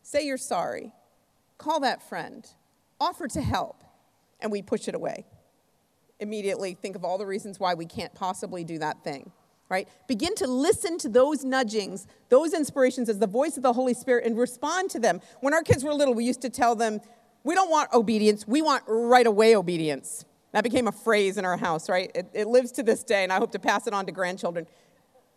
[0.01, 0.91] say you're sorry,
[1.57, 2.47] call that friend,
[2.99, 3.83] offer to help,
[4.39, 5.25] and we push it away?
[6.19, 9.31] Immediately think of all the reasons why we can't possibly do that thing.
[9.69, 9.87] Right?
[10.07, 14.23] Begin to listen to those nudgings, those inspirations as the voice of the Holy Spirit
[14.25, 15.19] and respond to them.
[15.39, 16.99] When our kids were little, we used to tell them,
[17.43, 20.25] we don't want obedience, we want right away obedience.
[20.53, 22.11] That became a phrase in our house, right?
[22.13, 24.67] It, it, lives to this day, and I hope to pass it on to grandchildren.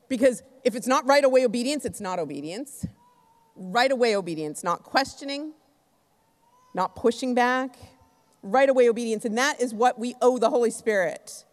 [0.08, 2.86] Because if it's not right away obedience, it's not obedience.
[3.56, 5.52] Right away obedience, not questioning,
[6.74, 7.76] not pushing back,
[8.42, 9.24] right away obedience.
[9.24, 11.44] And that is what we owe the Holy Spirit.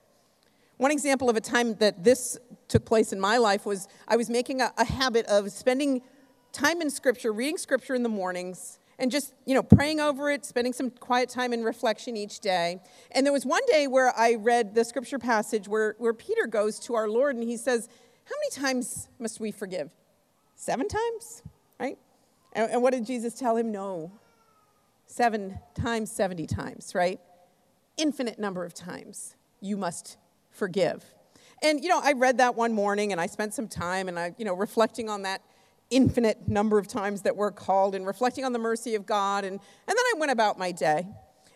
[0.78, 2.38] One example of a time that this
[2.68, 6.02] took place in my life was I was making a, a habit of spending
[6.52, 10.46] time in Scripture, reading Scripture in the mornings, and just you know praying over it
[10.46, 12.80] spending some quiet time in reflection each day.
[13.12, 16.80] And there was one day where i read the scripture passage where, where peter goes
[16.80, 17.90] to our lord and he says
[18.26, 19.90] how many times must we forgive?
[20.56, 21.44] Seven times
[21.80, 21.98] right?
[22.54, 23.72] And, and what did jesus tell him?
[23.72, 24.12] No.
[25.08, 27.20] Seven times 70 times right?
[27.98, 30.18] Infinite number of times you must
[30.52, 31.04] forgive.
[31.62, 34.36] And you know i read that one morning and i spent some time and i
[34.38, 35.42] you know reflecting on that
[35.94, 39.44] infinite number of times that we're called and reflecting on the mercy of God.
[39.44, 41.08] And, and then I went about my day.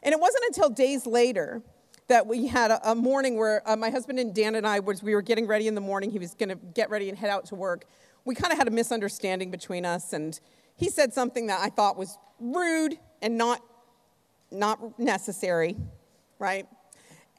[0.03, 1.61] And it wasn't until days later
[2.07, 5.03] that we had a, a morning where uh, my husband and Dan and I was
[5.03, 6.11] we were getting ready in the morning.
[6.11, 7.85] He was going to get ready and head out to work.
[8.25, 10.39] We kind of had a misunderstanding between us, and
[10.75, 13.61] he said something that I thought was rude and not
[14.51, 15.75] not necessary,
[16.39, 16.65] right?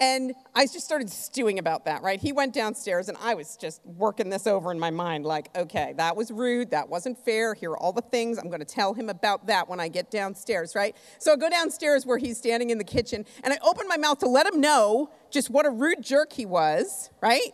[0.00, 2.20] And I just started stewing about that, right?
[2.20, 5.92] He went downstairs, and I was just working this over in my mind like, okay,
[5.96, 6.70] that was rude.
[6.70, 7.52] That wasn't fair.
[7.52, 8.38] Here are all the things.
[8.38, 10.96] I'm going to tell him about that when I get downstairs, right?
[11.18, 14.18] So I go downstairs where he's standing in the kitchen, and I open my mouth
[14.20, 17.50] to let him know just what a rude jerk he was, right?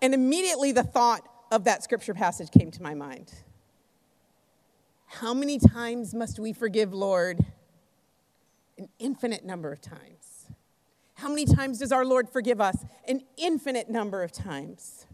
[0.00, 3.32] And immediately the thought of that scripture passage came to my mind.
[5.06, 7.44] How many times must we forgive, Lord?
[8.78, 10.35] An infinite number of times.
[11.16, 12.76] How many times does our Lord forgive us?
[13.08, 15.06] An infinite number of times.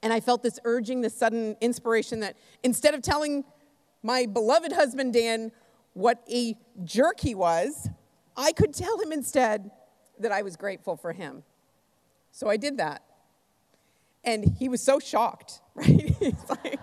[0.00, 3.44] And I felt this urging, this sudden inspiration that instead of telling
[4.02, 5.50] my beloved husband Dan
[5.94, 7.88] what a jerk he was,
[8.36, 9.72] I could tell him instead
[10.20, 11.42] that I was grateful for him.
[12.30, 13.02] So I did that.
[14.22, 16.34] And he was so shocked, right?
[16.48, 16.80] Like,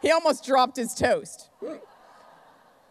[0.00, 1.50] he almost dropped his toast.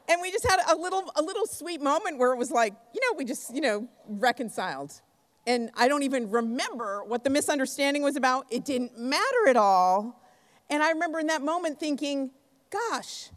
[0.10, 3.02] And we just had a little, a little sweet moment where it was like, you
[3.02, 5.02] know, we just, you know, reconciled.
[5.46, 8.46] And I don't even remember what the misunderstanding was about.
[8.50, 10.22] It didn't matter at all.
[10.70, 12.32] And I remember in that moment thinking,
[12.70, 13.30] gosh,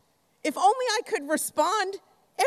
[0.43, 1.97] if only I could respond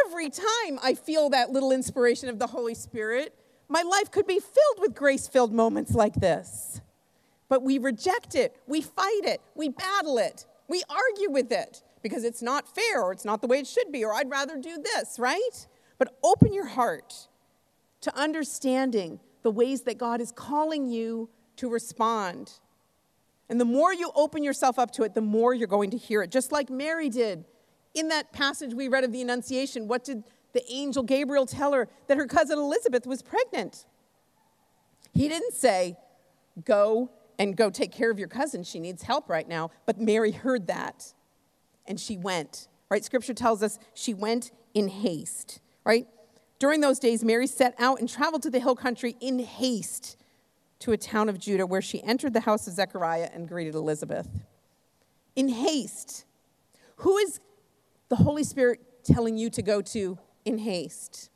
[0.06, 3.34] every time I feel that little inspiration of the Holy Spirit,
[3.68, 6.82] my life could be filled with grace filled moments like this.
[7.50, 12.24] But we reject it, we fight it, we battle it, we argue with it because
[12.24, 14.78] it's not fair or it's not the way it should be or I'd rather do
[14.78, 15.68] this, right?
[15.98, 17.28] But open your heart
[18.02, 22.52] to understanding the ways that God is calling you to respond.
[23.50, 26.22] And the more you open yourself up to it, the more you're going to hear
[26.22, 27.46] it, just like Mary did
[27.94, 31.88] in that passage we read of the Annunciation, what did the angel Gabriel tell her?
[32.08, 33.86] That her cousin Elizabeth was pregnant.
[35.14, 35.98] He didn't say,
[36.66, 38.64] Go and go take care of your cousin.
[38.64, 39.72] She needs help right now.
[39.88, 41.14] But Mary heard that
[41.86, 43.04] and she went, right?
[43.04, 46.08] Scripture tells us she went in haste, right?
[46.60, 50.18] During those days, Mary set out and traveled to the hill country in haste
[50.80, 54.28] to a town of Judah where she entered the house of Zechariah and greeted Elizabeth.
[55.36, 56.26] In haste.
[56.98, 57.40] Who is
[58.10, 61.30] the Holy Spirit telling you to go to in haste?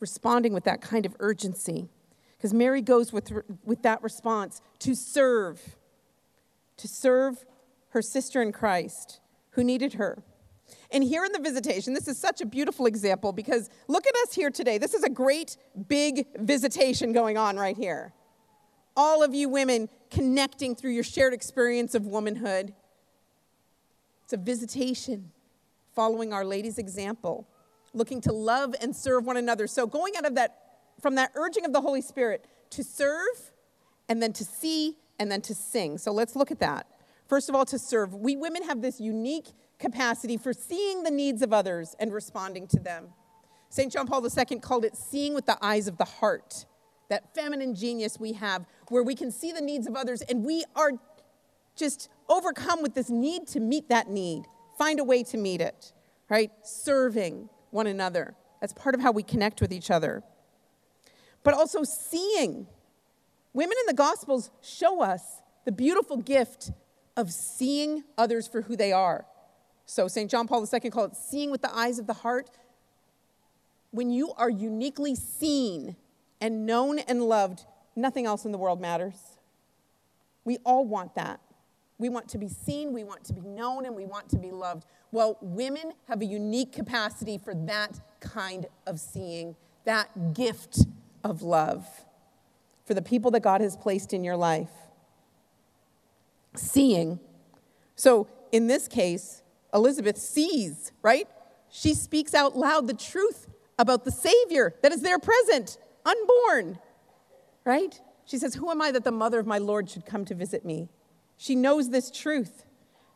[0.00, 1.88] Responding with that kind of urgency.
[2.36, 3.32] Because Mary goes with,
[3.64, 5.76] with that response to serve,
[6.76, 7.44] to serve
[7.90, 9.20] her sister in Christ
[9.50, 10.22] who needed her.
[10.90, 14.34] And here in the visitation, this is such a beautiful example because look at us
[14.34, 14.78] here today.
[14.78, 15.56] This is a great
[15.88, 18.12] big visitation going on right here.
[18.96, 22.74] All of you women connecting through your shared experience of womanhood.
[24.24, 25.30] It's a visitation
[25.94, 27.48] following Our Lady's example,
[27.94, 29.66] looking to love and serve one another.
[29.66, 30.56] So, going out of that,
[31.00, 33.52] from that urging of the Holy Spirit to serve
[34.08, 35.98] and then to see and then to sing.
[35.98, 36.86] So, let's look at that.
[37.28, 38.14] First of all, to serve.
[38.14, 42.80] We women have this unique capacity for seeing the needs of others and responding to
[42.80, 43.08] them.
[43.68, 43.92] St.
[43.92, 46.64] John Paul II called it seeing with the eyes of the heart,
[47.10, 50.64] that feminine genius we have, where we can see the needs of others and we
[50.74, 50.92] are
[51.76, 54.44] just overcome with this need to meet that need,
[54.78, 55.92] find a way to meet it,
[56.28, 56.50] right?
[56.62, 58.34] Serving one another.
[58.60, 60.22] That's part of how we connect with each other.
[61.44, 62.66] But also seeing.
[63.52, 66.72] Women in the Gospels show us the beautiful gift
[67.18, 69.26] of seeing others for who they are.
[69.86, 70.30] So, St.
[70.30, 72.48] John Paul II called it seeing with the eyes of the heart.
[73.90, 75.96] When you are uniquely seen
[76.40, 77.64] and known and loved,
[77.96, 79.16] nothing else in the world matters.
[80.44, 81.40] We all want that.
[81.98, 84.52] We want to be seen, we want to be known, and we want to be
[84.52, 84.84] loved.
[85.10, 90.86] Well, women have a unique capacity for that kind of seeing, that gift
[91.24, 91.84] of love
[92.86, 94.70] for the people that God has placed in your life.
[96.58, 97.20] Seeing.
[97.96, 99.42] So, in this case,
[99.74, 101.26] Elizabeth sees, right?
[101.70, 103.46] She speaks out loud the truth
[103.78, 106.78] about the Savior that is there present, unborn,
[107.64, 108.00] right?
[108.24, 110.64] She says, Who am I that the mother of my Lord should come to visit
[110.64, 110.88] me?
[111.36, 112.64] She knows this truth,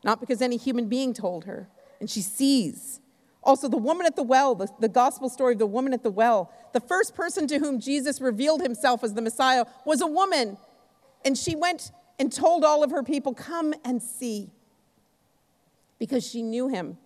[0.04, 1.68] not because any human being told her,
[2.00, 3.00] and she sees.
[3.42, 6.10] Also, the woman at the well, the, the, gospel story of the woman at the
[6.10, 10.56] well, the first person to whom Jesus revealed himself as the Messiah was a woman.
[11.24, 11.90] And she went
[12.22, 14.52] and told all of her people, Come and see.
[15.98, 16.96] Because she knew him.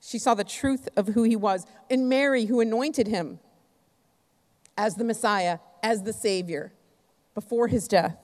[0.00, 1.64] She saw the truth of who he was.
[1.88, 3.38] And Mary, who anointed him
[4.76, 6.72] as the Messiah, as the Savior,
[7.34, 8.16] before his death.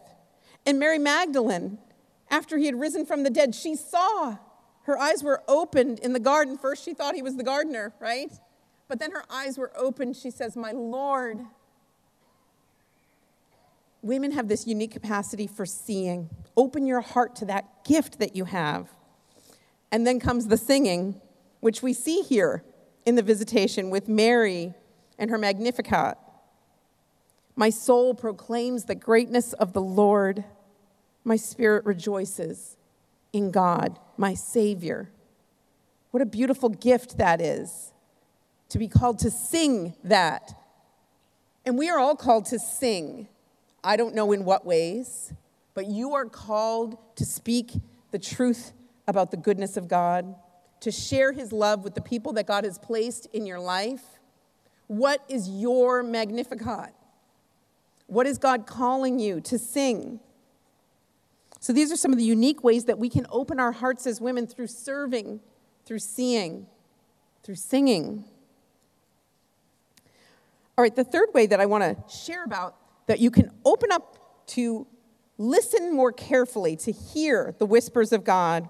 [0.67, 1.79] And Mary Magdalene,
[2.33, 4.39] after he had risen from the dead, she saw.
[4.87, 6.59] Her eyes were opened in the garden.
[6.59, 8.33] First, she thought he was the gardener, right?
[8.89, 10.17] But then her eyes were opened.
[10.17, 11.47] She says, My Lord.
[14.03, 16.31] Women have this unique capacity for seeing.
[16.57, 18.89] Open your heart to that gift that you have.
[19.91, 21.21] And then comes the singing,
[21.61, 22.65] which we see here
[23.05, 24.75] in the visitation with Mary
[25.19, 26.19] and her Magnificat.
[27.55, 30.45] My soul proclaims the greatness of the Lord
[31.27, 32.77] my spirit rejoices
[33.33, 35.11] in God, my Savior.
[36.13, 37.93] What a beautiful gift that is
[38.69, 40.55] to be called to sing that.
[41.65, 43.27] And we are all called to sing.
[43.87, 45.33] I don't know in what ways,
[45.75, 47.71] but you are called to speak
[48.11, 48.73] the truth
[49.07, 50.35] about the goodness of God,
[50.81, 54.03] to share His love with the people that God has placed in your life.
[54.89, 56.95] What is your Magnificat?
[58.09, 60.19] What is God calling you to sing?
[61.61, 64.21] So these are some of the unique ways that we can open our hearts as
[64.21, 65.39] women through serving,
[65.85, 66.67] through seeing.
[67.45, 68.25] through singing.
[70.77, 72.75] All right, the third way that I want to share about
[73.07, 74.87] that you can open up to
[75.39, 78.69] listen more carefully, to hear the whispers of God,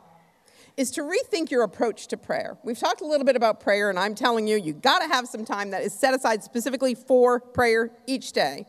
[0.76, 2.59] is to rethink your approach to prayer.
[2.62, 5.26] We've talked a little bit about prayer, and I'm telling you, you got to have
[5.26, 8.66] some time that is set aside specifically for prayer each day.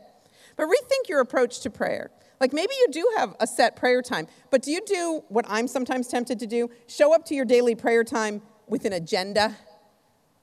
[0.56, 2.10] But rethink your approach to prayer.
[2.40, 5.66] Like maybe you do have a set prayer time, but do you do what I'm
[5.66, 6.70] sometimes tempted to do?
[6.86, 9.56] Show up to your daily prayer time with an agenda,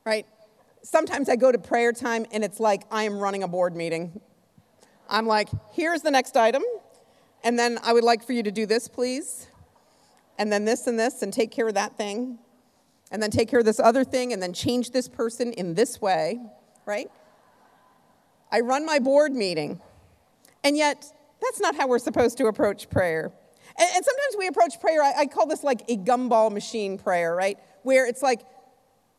[0.05, 0.25] right?
[0.83, 4.19] Sometimes I go to prayer time and it's like I am running a board meeting.
[5.09, 6.63] I'm like, here's the next item,
[7.43, 9.47] and then I would like for you to do this, please,
[10.37, 12.39] and then this and this, and take care of that thing,
[13.11, 16.01] and then take care of this other thing, and then change this person in this
[16.01, 16.39] way,
[16.85, 17.09] right?
[18.51, 19.79] I run my board meeting,
[20.63, 21.05] and yet
[21.41, 23.31] that's not how we're supposed to approach prayer.
[23.77, 27.35] And, and sometimes we approach prayer, I, I, call this like a gumball machine prayer,
[27.35, 27.59] right?
[27.83, 28.41] Where it's like,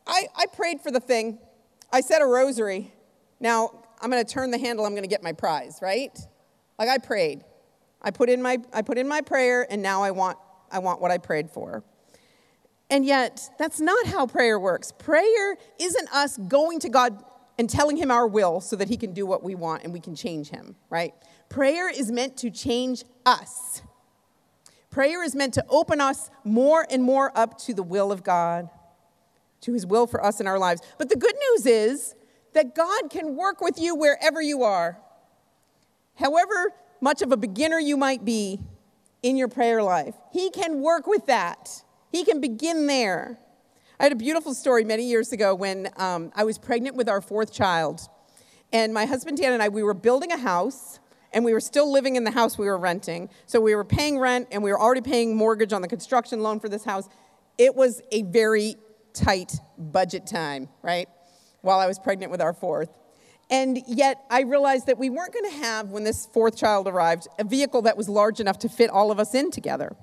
[0.06, 1.38] I, I prayed for the thing,
[1.92, 2.92] I said a rosary,
[3.38, 6.16] now I'm going to turn the handle, I'm going to get my prize, right?
[6.78, 7.44] Like I prayed.
[8.02, 10.38] I put in my, I put in my prayer, and now I want,
[10.70, 11.82] I want what I prayed for.
[12.88, 14.92] And yet, that's not how prayer works.
[14.92, 17.24] Prayer isn't us going to God
[17.58, 20.00] and telling Him our will so that He can do what we want and we
[20.00, 21.12] can change Him, right?
[21.48, 23.82] Prayer is meant to change us.
[24.90, 28.68] Prayer is meant to open us more and more up to the will of God,
[29.62, 30.80] to His will for us in our lives.
[30.96, 32.14] But the good news is
[32.56, 34.98] that God can work with you wherever you are.
[36.14, 38.58] However much of a beginner you might be
[39.22, 41.82] in your prayer life, He can work with that.
[42.10, 43.38] He can begin there.
[44.00, 47.20] I had a beautiful story many years ago when um, I was pregnant with our
[47.20, 48.00] fourth child.
[48.72, 50.98] And my husband Dan and I, we were building a house
[51.34, 53.28] and we were still living in the house we were renting.
[53.44, 56.60] So we were paying rent and we were already paying mortgage on the construction loan
[56.60, 57.06] for this house.
[57.58, 58.76] It was a very
[59.12, 61.08] tight budget time, right?
[61.66, 62.88] While I was pregnant with our fourth.
[63.50, 67.28] And yet I realized that we weren't going to have, when this fourth child arrived,
[67.38, 69.94] a vehicle that was large enough to fit all of us in together.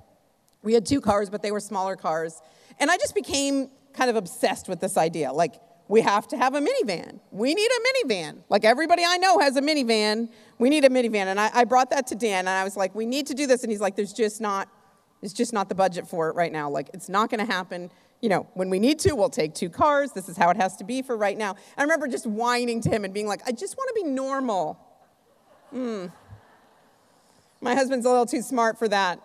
[0.61, 2.41] We had two cars, but they were smaller cars.
[2.79, 5.31] And I just became kind of obsessed with this idea.
[5.33, 5.55] Like,
[5.87, 7.19] we have to have a minivan.
[7.31, 8.43] We need a minivan.
[8.49, 10.29] Like everybody I know has a minivan.
[10.57, 11.27] We need a minivan.
[11.27, 13.47] And I, I brought that to Dan and I was like, we need to do
[13.47, 13.63] this.
[13.63, 14.69] And he's like, there's just not,
[15.21, 16.69] it's just not the budget for it right now.
[16.69, 17.91] Like it's not gonna happen.
[18.23, 20.13] You know, when we need to, we'll take two cars.
[20.13, 21.55] This is how it has to be for right now.
[21.77, 24.79] I remember just whining to him and being like, I just want to be normal.
[25.69, 26.07] Hmm.
[27.61, 29.21] My husband's a little too smart for that.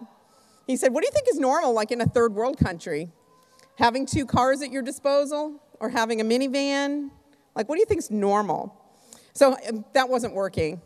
[0.67, 3.09] He said, What do you think is normal, like in a third world country?
[3.77, 5.63] Having two cars at your disposal?
[5.81, 7.11] or having a minivan?
[7.55, 8.75] Like, what do you think is normal?
[9.33, 10.81] So um, that wasn't working.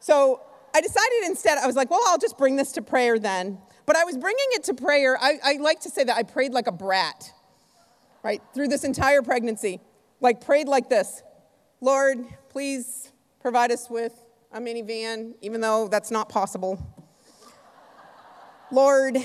[0.00, 0.40] So
[0.74, 3.58] I decided instead, I was like, well, I'll just bring this to prayer then.
[3.86, 5.16] But I was bringing it to prayer.
[5.20, 7.32] I, I like to say that I prayed like a brat,
[8.22, 8.42] right?
[8.54, 9.80] Through this entire pregnancy.
[10.20, 11.22] Like, prayed like this
[11.80, 14.12] Lord, please provide us with
[14.52, 16.78] a minivan, even though that's not possible.
[18.70, 19.16] Lord,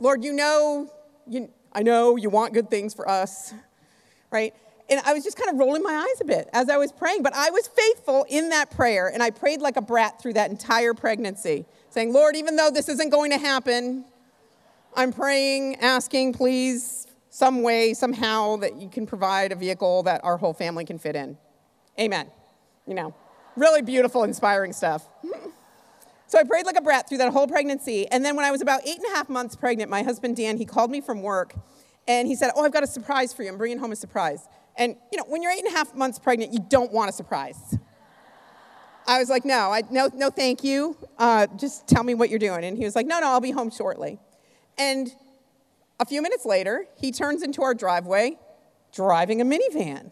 [0.00, 0.90] Lord, you know,
[1.26, 3.52] you, I know you want good things for us
[4.30, 4.54] right?
[4.88, 7.22] And I was just kind of rolling my eyes a bit as I was praying,
[7.22, 10.50] but I was faithful in that prayer, and I prayed like a brat through that
[10.50, 14.04] entire pregnancy, saying, Lord, even though this isn't going to happen,
[14.94, 17.05] I'm praying, asking, please,
[17.36, 21.14] some way, somehow, that you can provide a vehicle that our whole family can fit
[21.14, 21.36] in.
[22.00, 22.30] Amen.
[22.86, 23.14] You know,
[23.56, 25.06] really beautiful, inspiring stuff.
[26.28, 28.08] So I prayed like a brat through that whole pregnancy.
[28.10, 30.56] And then when I was about eight and a half months pregnant, my husband Dan,
[30.56, 31.54] he called me from work
[32.08, 33.50] and he said, Oh, I've got a surprise for you.
[33.50, 34.48] I'm bringing home a surprise.
[34.78, 37.12] And, you know, when you're eight and a half months pregnant, you don't want a
[37.12, 37.76] surprise.
[39.06, 40.96] I was like, No, I, no, no, thank you.
[41.18, 42.64] Uh, just tell me what you're doing.
[42.64, 44.18] And he was like, No, no, I'll be home shortly.
[44.78, 45.14] And
[45.98, 48.38] a few minutes later, he turns into our driveway
[48.92, 50.10] driving a minivan.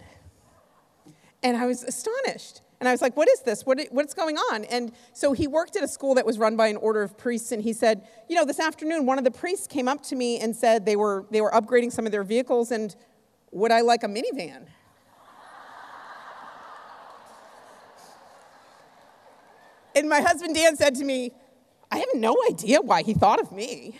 [1.42, 2.60] And I was astonished.
[2.80, 3.64] And I was like, what is this?
[3.64, 4.64] What, what's going on?
[4.64, 7.52] And so he worked at a school that was run by an order of priests,
[7.52, 10.38] and he said, you know, this afternoon, one of the priests came up to me
[10.38, 12.94] and said they were, they were upgrading some of their vehicles, and
[13.52, 14.66] would I like a minivan?
[19.94, 21.32] and my husband Dan said to me,
[21.90, 23.98] I have no idea why he thought of me.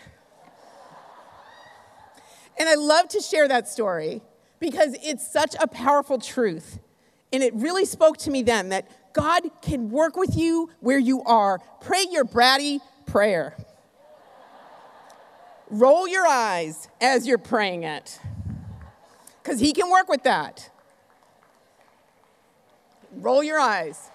[2.58, 4.22] And I love to share that story
[4.60, 6.78] because it's such a powerful truth
[7.34, 11.22] and it really spoke to me then that God can work with you where you
[11.24, 11.58] are.
[11.80, 13.56] Pray your bratty prayer.
[15.68, 18.20] Roll your eyes as you're praying it,
[19.42, 20.70] because He can work with that.
[23.12, 24.10] Roll your eyes.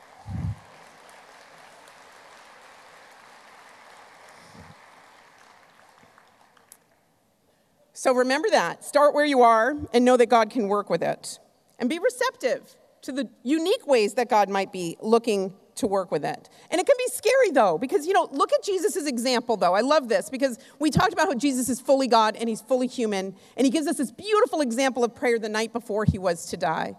[8.00, 8.86] So remember that.
[8.86, 11.38] Start where you are and know that God can work with it.
[11.80, 16.24] and be receptive to the unique ways that God might be looking to work with
[16.24, 16.50] it.
[16.72, 19.74] And it can be scary though, because, you know, look at Jesus' example though.
[19.74, 22.88] I love this because we talked about how Jesus is fully God and he's fully
[22.88, 23.36] human.
[23.58, 26.58] And he gives us this beautiful example of prayer the night before he was to
[26.58, 26.96] die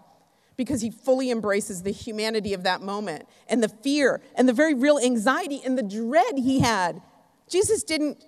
[0.55, 4.75] because he fully embraces the humanity of that moment and the fear and the very
[4.75, 7.01] real anxiety and the dread he had.
[7.49, 8.23] Jesus didn't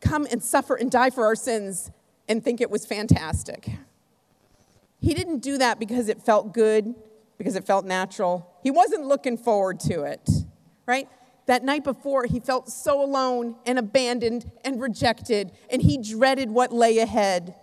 [0.00, 1.90] come and suffer and die for our sins
[2.28, 3.70] and think it was fantastic.
[5.00, 6.94] He didn't do that because it felt good,
[7.38, 8.50] because it felt natural.
[8.62, 10.28] He wasn't looking forward to it,
[10.86, 11.08] right?
[11.46, 16.72] That night before, he felt so alone and abandoned and rejected, and he dreaded what
[16.72, 17.54] lay ahead.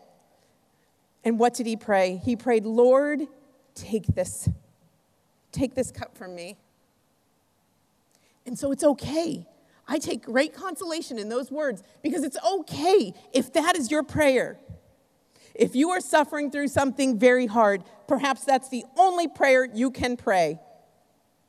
[1.25, 2.21] And what did he pray?
[2.23, 3.21] He prayed, Lord,
[3.75, 4.47] take this.
[5.51, 6.57] Take this cup from me.
[8.45, 9.47] And so it's okay.
[9.87, 14.59] I take great consolation in those words because it's okay if that is your prayer.
[15.53, 20.17] If you are suffering through something very hard, perhaps that's the only prayer you can
[20.17, 20.59] pray.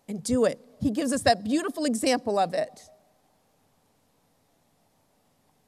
[0.07, 0.61] And do it.
[0.81, 2.83] He gives us that beautiful example of it.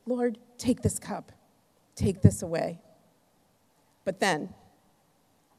[0.05, 1.33] Lord, take this cup,
[1.95, 2.81] take this away.
[4.05, 4.55] But then,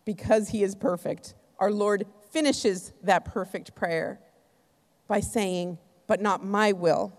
[0.06, 4.20] because He is perfect, our Lord finishes that perfect prayer
[5.08, 7.14] by saying, But not my will,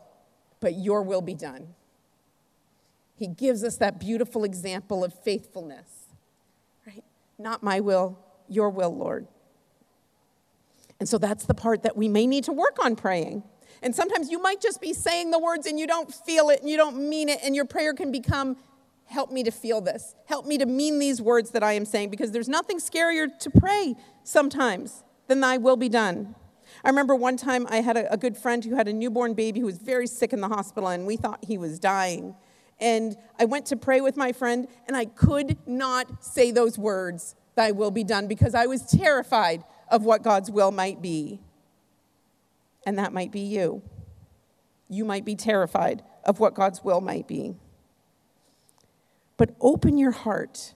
[0.61, 1.75] but your will be done.
[3.15, 6.07] He gives us that beautiful example of faithfulness,
[6.87, 7.05] right?
[7.39, 8.19] Not my will,
[8.49, 9.27] your will, Lord.
[11.01, 13.43] And so that's the part that we may need to work on praying.
[13.83, 16.71] And sometimes you might just be saying the words and you don't feel it and
[16.71, 18.57] you don't mean it, and your prayer can become,
[19.07, 20.15] Help me to feel this.
[20.27, 23.51] Help me to mean these words that I am saying, because there's nothing scarier to
[23.51, 26.35] pray sometimes than Thy will be done.
[26.85, 29.61] I remember one time I had a, a good friend who had a newborn baby
[29.61, 32.35] who was very sick in the hospital, and we thought he was dying.
[32.81, 37.35] And I went to pray with my friend, and I could not say those words,
[37.55, 41.41] Thy will be done, because I was terrified of what God's will might be.
[42.87, 43.83] And that might be you.
[44.89, 47.57] You might be terrified of what God's will might be.
[49.37, 50.75] But open your heart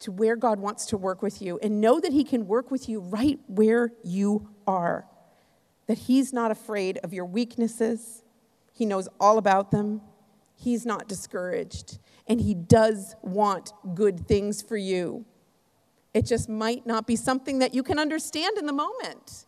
[0.00, 2.88] to where God wants to work with you and know that He can work with
[2.88, 5.06] you right where you are.
[5.86, 8.22] That He's not afraid of your weaknesses,
[8.72, 10.00] He knows all about them,
[10.56, 15.24] He's not discouraged, and He does want good things for you.
[16.12, 19.46] It just might not be something that you can understand in the moment.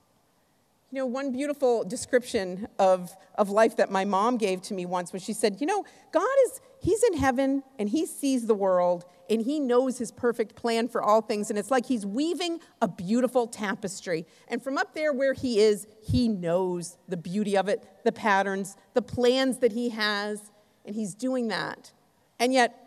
[0.90, 5.12] You know, one beautiful description of, of life that my mom gave to me once
[5.12, 9.06] was she said, You know, God is, He's in heaven and He sees the world
[9.30, 11.50] and He knows His perfect plan for all things.
[11.50, 14.26] And it's like He's weaving a beautiful tapestry.
[14.48, 18.76] And from up there where He is, He knows the beauty of it, the patterns,
[18.94, 20.52] the plans that He has
[20.84, 21.92] and he's doing that.
[22.38, 22.78] And yet,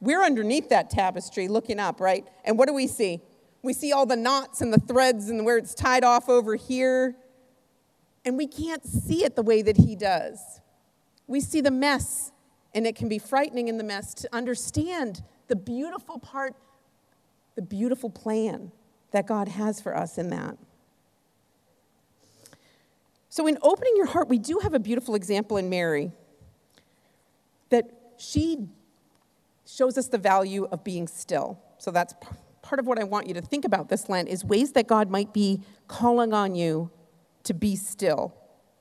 [0.00, 2.26] we're underneath that tapestry looking up, right?
[2.44, 3.20] And what do we see?
[3.62, 7.16] We see all the knots and the threads and where it's tied off over here.
[8.24, 10.60] And we can't see it the way that he does.
[11.26, 12.32] We see the mess,
[12.74, 16.54] and it can be frightening in the mess to understand the beautiful part,
[17.54, 18.72] the beautiful plan
[19.10, 20.56] that God has for us in that.
[23.28, 26.12] So, in opening your heart, we do have a beautiful example in Mary
[27.70, 28.68] that she
[29.66, 31.58] shows us the value of being still.
[31.78, 32.14] So that's
[32.60, 35.10] part of what I want you to think about this Lent is ways that God
[35.10, 36.90] might be calling on you
[37.44, 38.34] to be still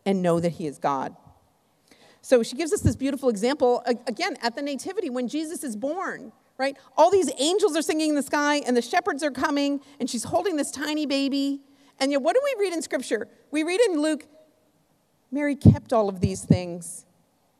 [0.05, 1.15] and know that He is God.
[2.21, 6.31] So she gives us this beautiful example again at the Nativity when Jesus is born,
[6.61, 6.77] right?
[6.95, 10.23] All these angels are singing in the sky and the shepherds are coming and she's
[10.23, 11.59] holding this tiny baby.
[11.99, 13.27] And yet, what do we read in Scripture?
[13.49, 14.27] We read in Luke,
[15.31, 17.07] Mary kept all of these things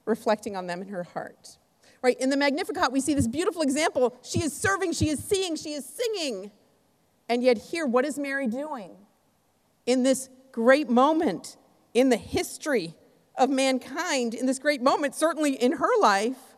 [0.05, 1.57] reflecting on them in her heart.
[2.03, 2.15] Right?
[2.19, 4.15] In the Magnificat, we see this beautiful example.
[4.21, 6.51] She is serving, she is seeing, she is singing.
[7.27, 8.91] And yet, here, what is Mary doing?
[9.87, 11.57] In this great moment
[11.95, 12.93] in the history
[13.35, 16.50] of mankind, in this great moment, certainly in her life,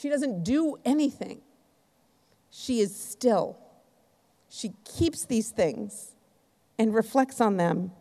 [0.00, 1.42] she doesn't do anything.
[2.50, 3.58] She is still.
[4.48, 6.14] She keeps these things
[6.78, 7.92] and reflects on them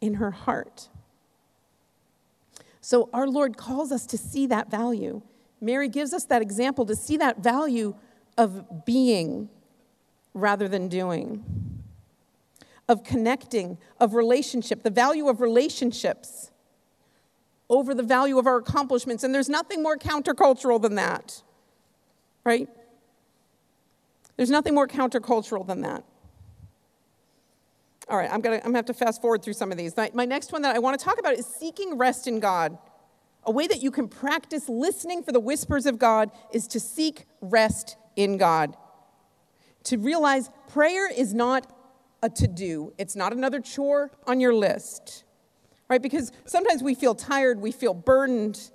[0.00, 0.88] in her heart.
[2.80, 5.20] So our Lord calls us to see that value.
[5.60, 7.96] Mary gives us that example to see that value
[8.38, 9.48] of being
[10.34, 11.82] rather than doing,
[12.88, 16.51] of connecting, of relationship, the value of relationships
[17.72, 19.24] over the value of our accomplishments.
[19.24, 21.42] And there's nothing more countercultural than that,
[22.44, 22.68] right?
[24.36, 26.04] There's nothing more countercultural than that.
[28.08, 29.94] All right, I'm gonna, I'm gonna have to fast forward through some of these.
[30.12, 32.76] My, next one that I wanna talk about is seeking rest in God.
[33.44, 37.26] A way that you can practice listening for the whispers of God is to seek
[37.40, 38.76] rest in God.
[39.84, 41.66] to realize prayer is not
[42.22, 45.24] a to do, it's not another chore on your list,
[45.92, 46.00] right?
[46.00, 48.70] Because sometimes we feel tired, we feel burdened.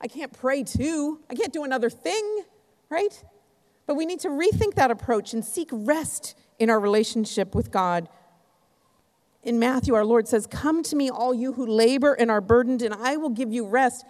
[0.00, 2.44] I can't pray too, I can't do another thing,
[2.88, 3.24] right?
[3.88, 8.08] But we need to rethink that approach and seek rest in our relationship with God.
[9.42, 12.82] In Matthew, our Lord says, Come to me, all you who labor and are burdened,
[12.82, 14.06] and I will give you rest.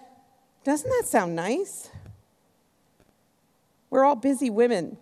[0.65, 1.89] Doesn't that sound nice?
[3.89, 4.99] We're all busy women.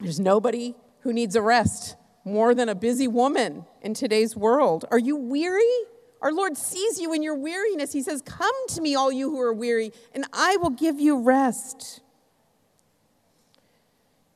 [0.00, 4.86] There's nobody who needs a rest more than a busy woman in today's world.
[4.90, 5.91] Are you weary?
[6.22, 7.92] Our Lord sees you in your weariness.
[7.92, 11.18] He says, Come to me, all you who are weary, and I will give you
[11.18, 12.00] rest.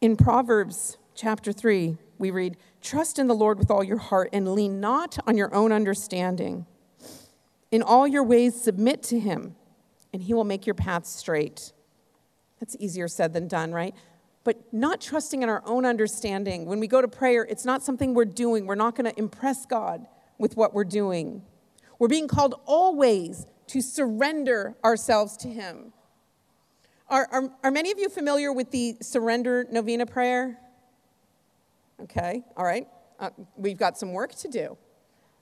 [0.00, 4.52] In Proverbs chapter 3, we read, Trust in the Lord with all your heart and
[4.52, 6.66] lean not on your own understanding.
[7.70, 9.54] In all your ways, submit to him,
[10.12, 11.72] and he will make your paths straight.
[12.58, 13.94] That's easier said than done, right?
[14.42, 16.66] But not trusting in our own understanding.
[16.66, 18.66] When we go to prayer, it's not something we're doing.
[18.66, 20.06] We're not going to impress God
[20.38, 21.42] with what we're doing.
[21.98, 25.92] We're being called always to surrender ourselves to Him.
[27.08, 30.58] Are, are, are many of you familiar with the surrender novena prayer?
[32.02, 32.88] Okay, all right.
[33.18, 34.76] Uh, we've got some work to do.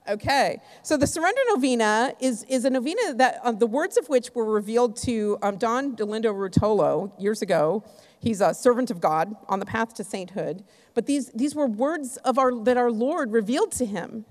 [0.07, 4.35] Okay, so the Surrender Novena is, is a novena that uh, the words of which
[4.35, 7.83] were revealed to um, Don Dolindo Ruotolo years ago.
[8.21, 10.63] He's a servant of God on the path to sainthood.
[10.93, 14.27] But these, these were words of our, that our Lord revealed to him.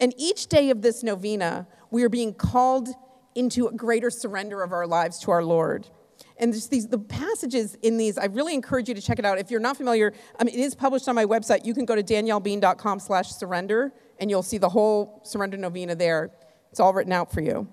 [0.00, 2.88] And each day of this novena, we are being called
[3.34, 5.88] into a greater surrender of our lives to our Lord.
[6.36, 9.38] And these the passages in these, I really encourage you to check it out.
[9.38, 11.64] If you're not familiar, I mean, it is published on my website.
[11.64, 16.32] You can go to daniellebean.com slash surrender and you'll see the whole surrender novena there.
[16.70, 17.68] It's all written out for you.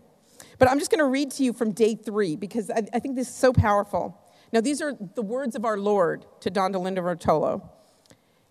[0.59, 3.15] But I'm just going to read to you from day three because I, I, think
[3.15, 4.15] this is so powerful.
[4.53, 7.67] Now, these are the words of our Lord to Don Dolindo Ruotolo.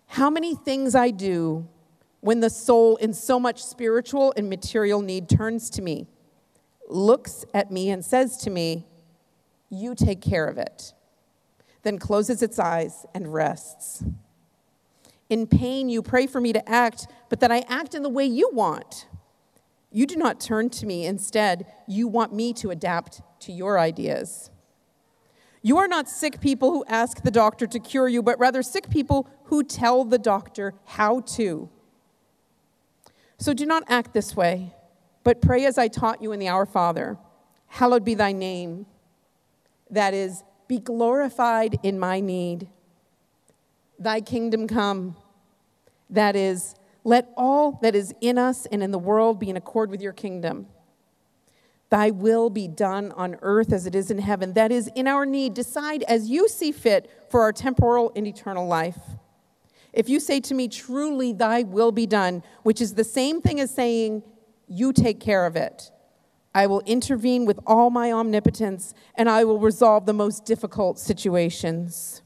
[0.07, 1.69] How many things I do
[2.21, 6.07] when the soul in so much spiritual and material need turns to me,
[6.87, 8.87] looks at me, and says to me,
[9.69, 10.93] You take care of it,
[11.83, 14.03] then closes its eyes and rests.
[15.29, 18.25] In pain, you pray for me to act, but that I act in the way
[18.25, 19.07] you want.
[19.89, 21.05] You do not turn to me.
[21.05, 24.49] Instead, you want me to adapt to your ideas.
[25.61, 28.89] You are not sick people who ask the doctor to cure you, but rather sick
[28.89, 31.69] people who tell the doctor how to.
[33.41, 34.71] So do not act this way,
[35.23, 37.17] but pray as I taught you in the Our Father.
[37.65, 38.85] Hallowed be thy name.
[39.89, 42.69] That is, be glorified in my need.
[43.97, 45.15] Thy kingdom come.
[46.07, 49.89] That is, let all that is in us and in the world be in accord
[49.89, 50.67] with your kingdom.
[51.89, 54.53] Thy will be done on earth as it is in heaven.
[54.53, 58.67] That is, in our need, decide as you see fit for our temporal and eternal
[58.67, 58.99] life.
[59.93, 63.59] If you say to me, truly, thy will be done, which is the same thing
[63.59, 64.23] as saying,
[64.67, 65.91] you take care of it,
[66.53, 72.21] I will intervene with all my omnipotence and I will resolve the most difficult situations.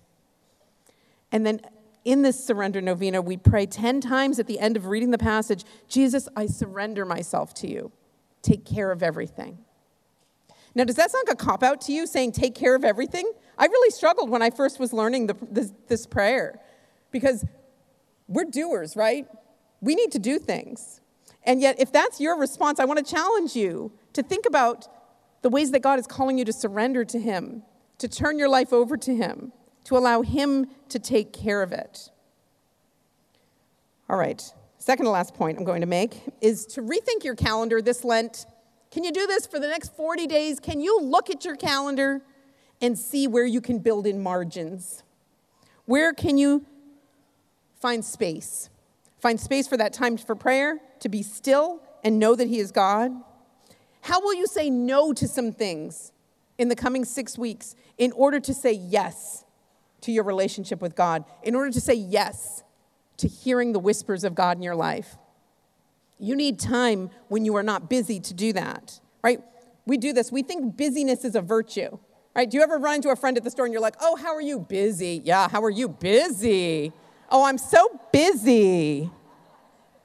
[1.31, 1.61] And then
[2.03, 5.63] in this surrender novena, we pray 10 times at the end of reading the passage
[5.87, 7.91] Jesus, I surrender myself to you.
[8.41, 9.59] Take care of everything.
[10.75, 13.31] Now, does that sound like a cop out to you saying take care of everything?
[13.57, 16.59] I really struggled when I first was learning the, this, this prayer
[17.15, 17.45] because
[18.27, 19.25] we're doers, right?
[19.79, 20.99] We need to do things.
[21.43, 24.87] And yet, if that's your response, I want to challenge you to think about
[25.41, 27.63] the ways that God is calling you to surrender to Him,
[27.99, 29.53] to turn your life over to Him
[29.85, 32.09] to allow Him to take care of it.
[34.09, 34.41] All right,
[34.77, 38.45] second to last point I'm going to make is to rethink your calendar this Lent.
[38.91, 40.59] Can you do this for the next 40 days?
[40.59, 42.21] Can you look at your calendar
[42.81, 45.03] and see where you can build in margins?
[45.85, 46.65] Where can you
[47.85, 48.71] find space?
[49.19, 52.71] Find space for that time for prayer, to be still and know that He is
[52.71, 53.11] God.
[54.01, 56.11] How will you say no to some things
[56.57, 59.45] in the coming six weeks in order to say yes
[60.01, 62.63] to your relationship with God, in order to say yes
[63.17, 65.17] to hearing the whispers of God in your life.
[66.17, 69.41] You need time when you are not busy to do that, right?
[69.85, 70.31] We do this.
[70.31, 71.99] We think busyness is a virtue,
[72.35, 72.49] right?
[72.49, 74.33] Do you ever run into a friend at the store and you're like, oh, how
[74.33, 75.21] are you busy?
[75.23, 76.91] Yeah, how are you busy?
[77.29, 79.09] Oh, I'm so busy.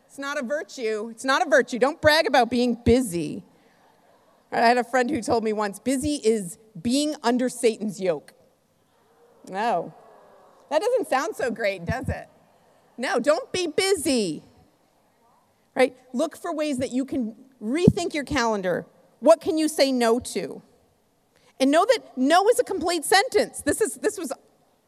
[0.07, 1.09] It's not a virtue.
[1.11, 1.79] It's not a virtue.
[1.79, 3.45] Don't brag about being busy.
[4.53, 8.33] I had a friend who told me once busy is being under Satan's yoke.
[9.49, 9.95] No.
[10.71, 12.29] That doesn't sound so great, does it?
[12.97, 14.43] No, don't be busy.
[15.75, 15.97] Right?
[16.13, 18.87] Look for ways that you can rethink your calendar.
[19.21, 20.63] What can you say no to?
[21.61, 23.63] And know that no is a complete sentence.
[23.63, 24.33] This, is, this was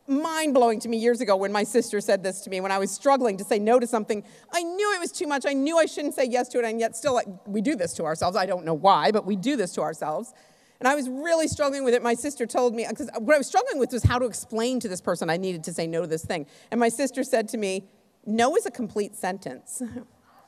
[0.06, 2.78] mind blowing to me years ago when my sister said this to me when I
[2.78, 4.24] was struggling to say no to something.
[4.52, 5.44] I knew it was too much.
[5.46, 8.04] I knew I shouldn't say yes to it, and yet still, we do this to
[8.04, 8.36] ourselves.
[8.36, 10.32] I don't know why, but we do this to ourselves.
[10.80, 12.02] And I was really struggling with it.
[12.02, 14.88] My sister told me, because what I was struggling with was how to explain to
[14.88, 16.46] this person I needed to say no to this thing.
[16.72, 17.84] And my sister said to me,
[18.26, 19.80] No is a complete sentence.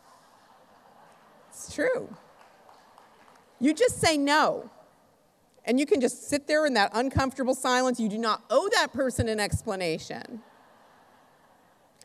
[1.51, 2.13] it's true.
[3.61, 4.71] You just say no.
[5.65, 7.99] And you can just sit there in that uncomfortable silence.
[7.99, 10.41] You do not owe that person an explanation.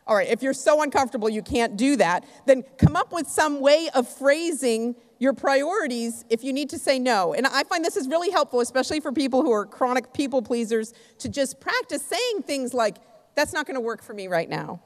[0.07, 3.60] All right, if you're so uncomfortable you can't do that, then come up with some
[3.60, 7.34] way of phrasing your priorities if you need to say no.
[7.34, 10.93] And I find this is really helpful, especially for people who are chronic people pleasers,
[11.20, 12.97] to just practice saying things like,
[13.36, 14.82] that's not to work for me right now.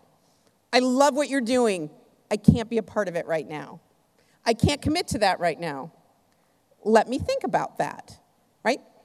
[0.74, 1.89] I love what you're doing.
[2.30, 3.80] I can't be a part of it right now.
[4.45, 5.93] I can't commit to that right now.
[6.84, 8.19] Let me think about that?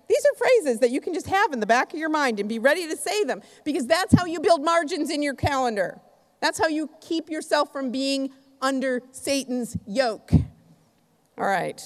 [0.09, 2.49] These are phrases that you can just have in the back of your mind and
[2.49, 6.01] be ready to say them because that's how you build margins in your calendar.
[6.41, 8.31] That's how you keep yourself from being
[8.63, 10.33] under Satan's yoke.
[11.37, 11.81] All right.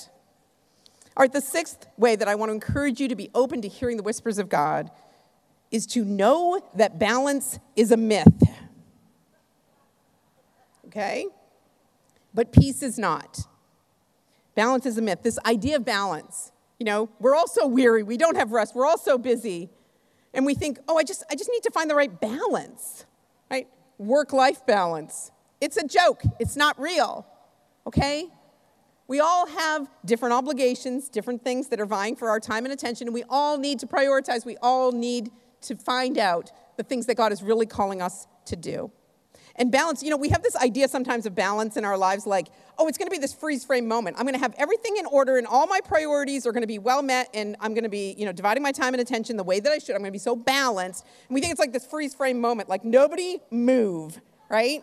[1.16, 3.68] All right, the sixth way that I want to encourage you to be open to
[3.68, 4.91] hearing the whispers of God
[5.70, 8.43] is to know that balance is a myth.
[10.87, 11.27] Okay?
[12.33, 13.41] But peace is not.
[14.55, 15.20] Balance is a myth.
[15.23, 16.51] This idea of balance,
[16.83, 19.70] you know, we're all so weary, we don't have rest, we're all so busy,
[20.35, 23.07] and we think, oh, I just, I just need to find the right balance,
[23.49, 23.68] right?
[23.99, 25.30] Work life balance.
[25.61, 27.24] It's a joke, it's not real,
[27.87, 28.26] okay?
[29.07, 33.07] We all have different obligations, different things that are vying for our time and attention,
[33.07, 34.45] and we all need to prioritize.
[34.45, 35.30] We all need
[35.61, 38.91] to find out the things that God is really calling us to do.
[39.57, 42.48] And balance, you know, we have this idea sometimes of balance in our lives like,
[42.78, 44.16] oh, it's going to be this freeze frame moment.
[44.18, 46.78] I'm going to have everything in order and all my priorities are going to be
[46.78, 49.44] well met and I'm going to be, you know, dividing my time and attention the
[49.44, 49.94] way that I should.
[49.94, 51.05] I'm going to be so balanced.
[51.28, 54.82] And we think it's like this freeze frame moment, like nobody move, right?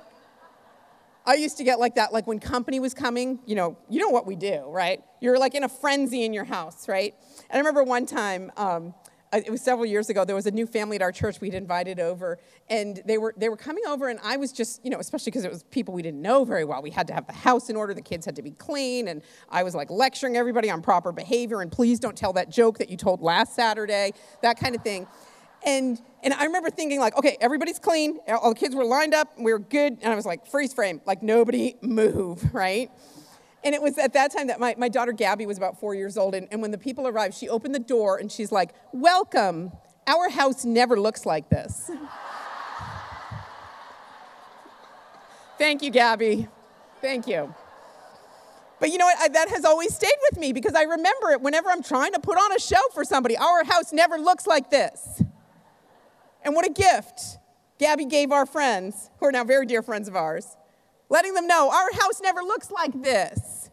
[1.25, 4.09] I used to get like that, like when company was coming, you know, you know
[4.09, 5.03] what we do, right?
[5.19, 7.13] You're like in a frenzy in your house, right?
[7.49, 8.93] And I remember one time, um,
[9.31, 11.99] it was several years ago there was a new family at our church we'd invited
[11.99, 15.29] over and they were they were coming over and i was just you know especially
[15.29, 17.69] because it was people we didn't know very well we had to have the house
[17.69, 20.81] in order the kids had to be clean and i was like lecturing everybody on
[20.81, 24.11] proper behavior and please don't tell that joke that you told last saturday
[24.41, 25.07] that kind of thing
[25.65, 28.19] and, and I remember thinking, like, okay, everybody's clean.
[28.27, 29.33] All the kids were lined up.
[29.37, 29.97] We were good.
[30.01, 32.89] And I was like, freeze frame, like, nobody move, right?
[33.63, 36.17] And it was at that time that my, my daughter Gabby was about four years
[36.17, 36.33] old.
[36.33, 39.71] And, and when the people arrived, she opened the door and she's like, Welcome.
[40.07, 41.91] Our house never looks like this.
[45.59, 46.47] Thank you, Gabby.
[46.99, 47.53] Thank you.
[48.79, 49.19] But you know what?
[49.19, 52.19] I, that has always stayed with me because I remember it whenever I'm trying to
[52.19, 53.37] put on a show for somebody.
[53.37, 55.21] Our house never looks like this.
[56.43, 57.37] And what a gift
[57.77, 60.57] Gabby gave our friends, who are now very dear friends of ours,
[61.09, 63.69] letting them know our house never looks like this.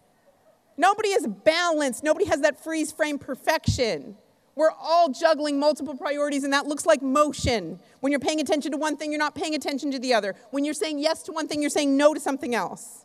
[0.77, 4.17] Nobody is balanced, nobody has that freeze frame perfection.
[4.55, 7.79] We're all juggling multiple priorities, and that looks like motion.
[8.01, 10.35] When you're paying attention to one thing, you're not paying attention to the other.
[10.51, 13.05] When you're saying yes to one thing, you're saying no to something else.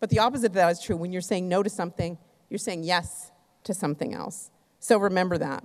[0.00, 0.96] But the opposite of that is true.
[0.96, 2.18] When you're saying no to something,
[2.50, 3.30] you're saying yes
[3.62, 4.50] to something else.
[4.80, 5.62] So remember that.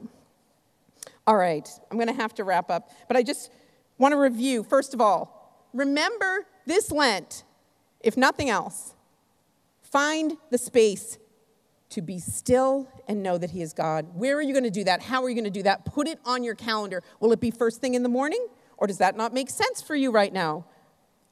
[1.25, 3.51] All right, I'm going to have to wrap up, but I just
[3.97, 4.63] want to review.
[4.63, 7.43] First of all, remember this Lent,
[8.07, 8.93] if nothing else,
[9.81, 11.17] find the space
[11.89, 14.07] to be still and know that He is God.
[14.13, 15.01] Where are you going to do that?
[15.01, 15.83] How are you going to do that?
[15.83, 17.03] Put it on your calendar.
[17.19, 18.47] Will it be first thing in the morning?
[18.77, 20.65] Or does that not make sense for you right now?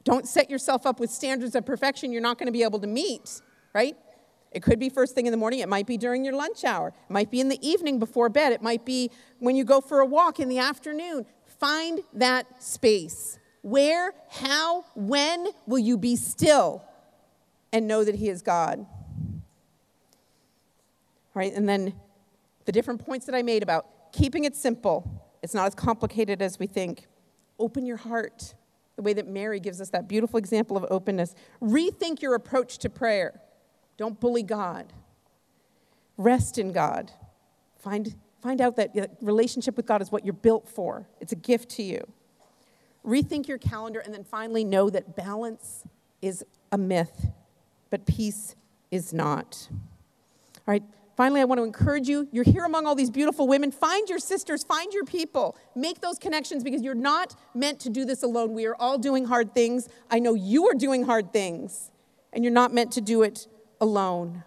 [0.03, 2.87] Don't set yourself up with standards of perfection you're not going to be able to
[2.87, 3.41] meet,
[3.73, 3.95] right?
[4.51, 5.59] It could be first thing in the morning.
[5.59, 6.89] It might be during your lunch hour.
[6.89, 8.51] It might be in the evening before bed.
[8.51, 11.25] It might be when you go for a walk in the afternoon.
[11.45, 13.39] Find that space.
[13.65, 16.83] Where, how, when will you be still
[17.73, 18.77] and know that He is God?
[18.77, 18.87] All
[21.33, 21.95] right, and then
[22.65, 25.19] the different points that I made about keeping it simple.
[25.41, 27.07] It's not as complicated as we think.
[27.57, 28.53] Open your heart,
[28.97, 31.33] the way that Mary gives us that beautiful example of openness.
[31.59, 33.41] Rethink your approach to prayer.
[33.97, 34.93] Don't bully God.
[36.17, 37.11] Rest in God.
[37.79, 41.69] Find, find out that relationship with God is what you're built for, it's a gift
[41.71, 42.05] to you.
[43.05, 45.83] Rethink your calendar, and then finally know that balance
[46.21, 47.27] is a myth,
[47.89, 48.55] but peace
[48.91, 49.67] is not.
[49.71, 50.83] All right,
[51.15, 52.27] finally, I want to encourage you.
[52.31, 53.71] You're here among all these beautiful women.
[53.71, 58.05] Find your sisters, find your people, make those connections because you're not meant to do
[58.05, 58.53] this alone.
[58.53, 59.87] We are all doing hard things.
[60.09, 61.91] I know you are doing hard things,
[62.33, 63.47] and you're not meant to do it
[63.79, 64.43] alone.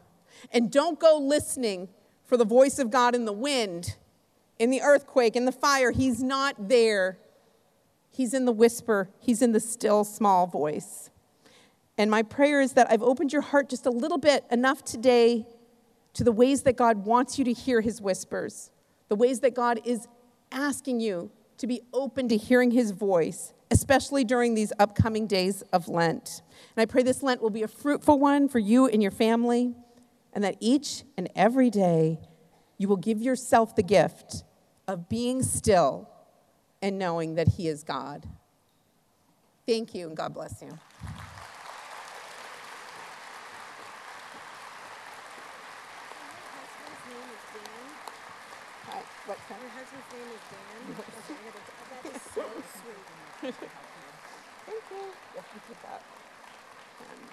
[0.53, 1.89] And don't go listening
[2.25, 3.97] for the voice of God in the wind,
[4.59, 5.93] in the earthquake, in the fire.
[5.93, 7.19] He's not there.
[8.19, 11.09] He's in the whisper, He's in the still small voice.
[11.97, 15.47] And my prayer is that I've opened your heart just a little bit, enough today,
[16.15, 18.73] to the ways that God wants you to hear His whispers,
[19.07, 20.09] the ways that God is
[20.51, 25.87] asking you to be open to hearing His voice, especially during these upcoming days of
[25.87, 26.43] Lent.
[26.75, 29.77] And I pray this Lent will be a fruitful one for you and your family,
[30.33, 32.19] and that each and every day
[32.79, 34.43] you will give yourself the gift
[34.89, 36.11] of being still
[36.83, 38.25] and knowing that He is God.
[39.67, 40.79] Thank you, and God bless you.
[48.89, 49.59] Hi, what's that?
[49.61, 50.81] Your husband's name is Dan.
[50.99, 52.45] Okay, I gotta- that is so
[52.81, 53.55] sweet.
[54.67, 55.05] Thank you.
[55.35, 56.03] Yeah, did that.
[57.01, 57.29] And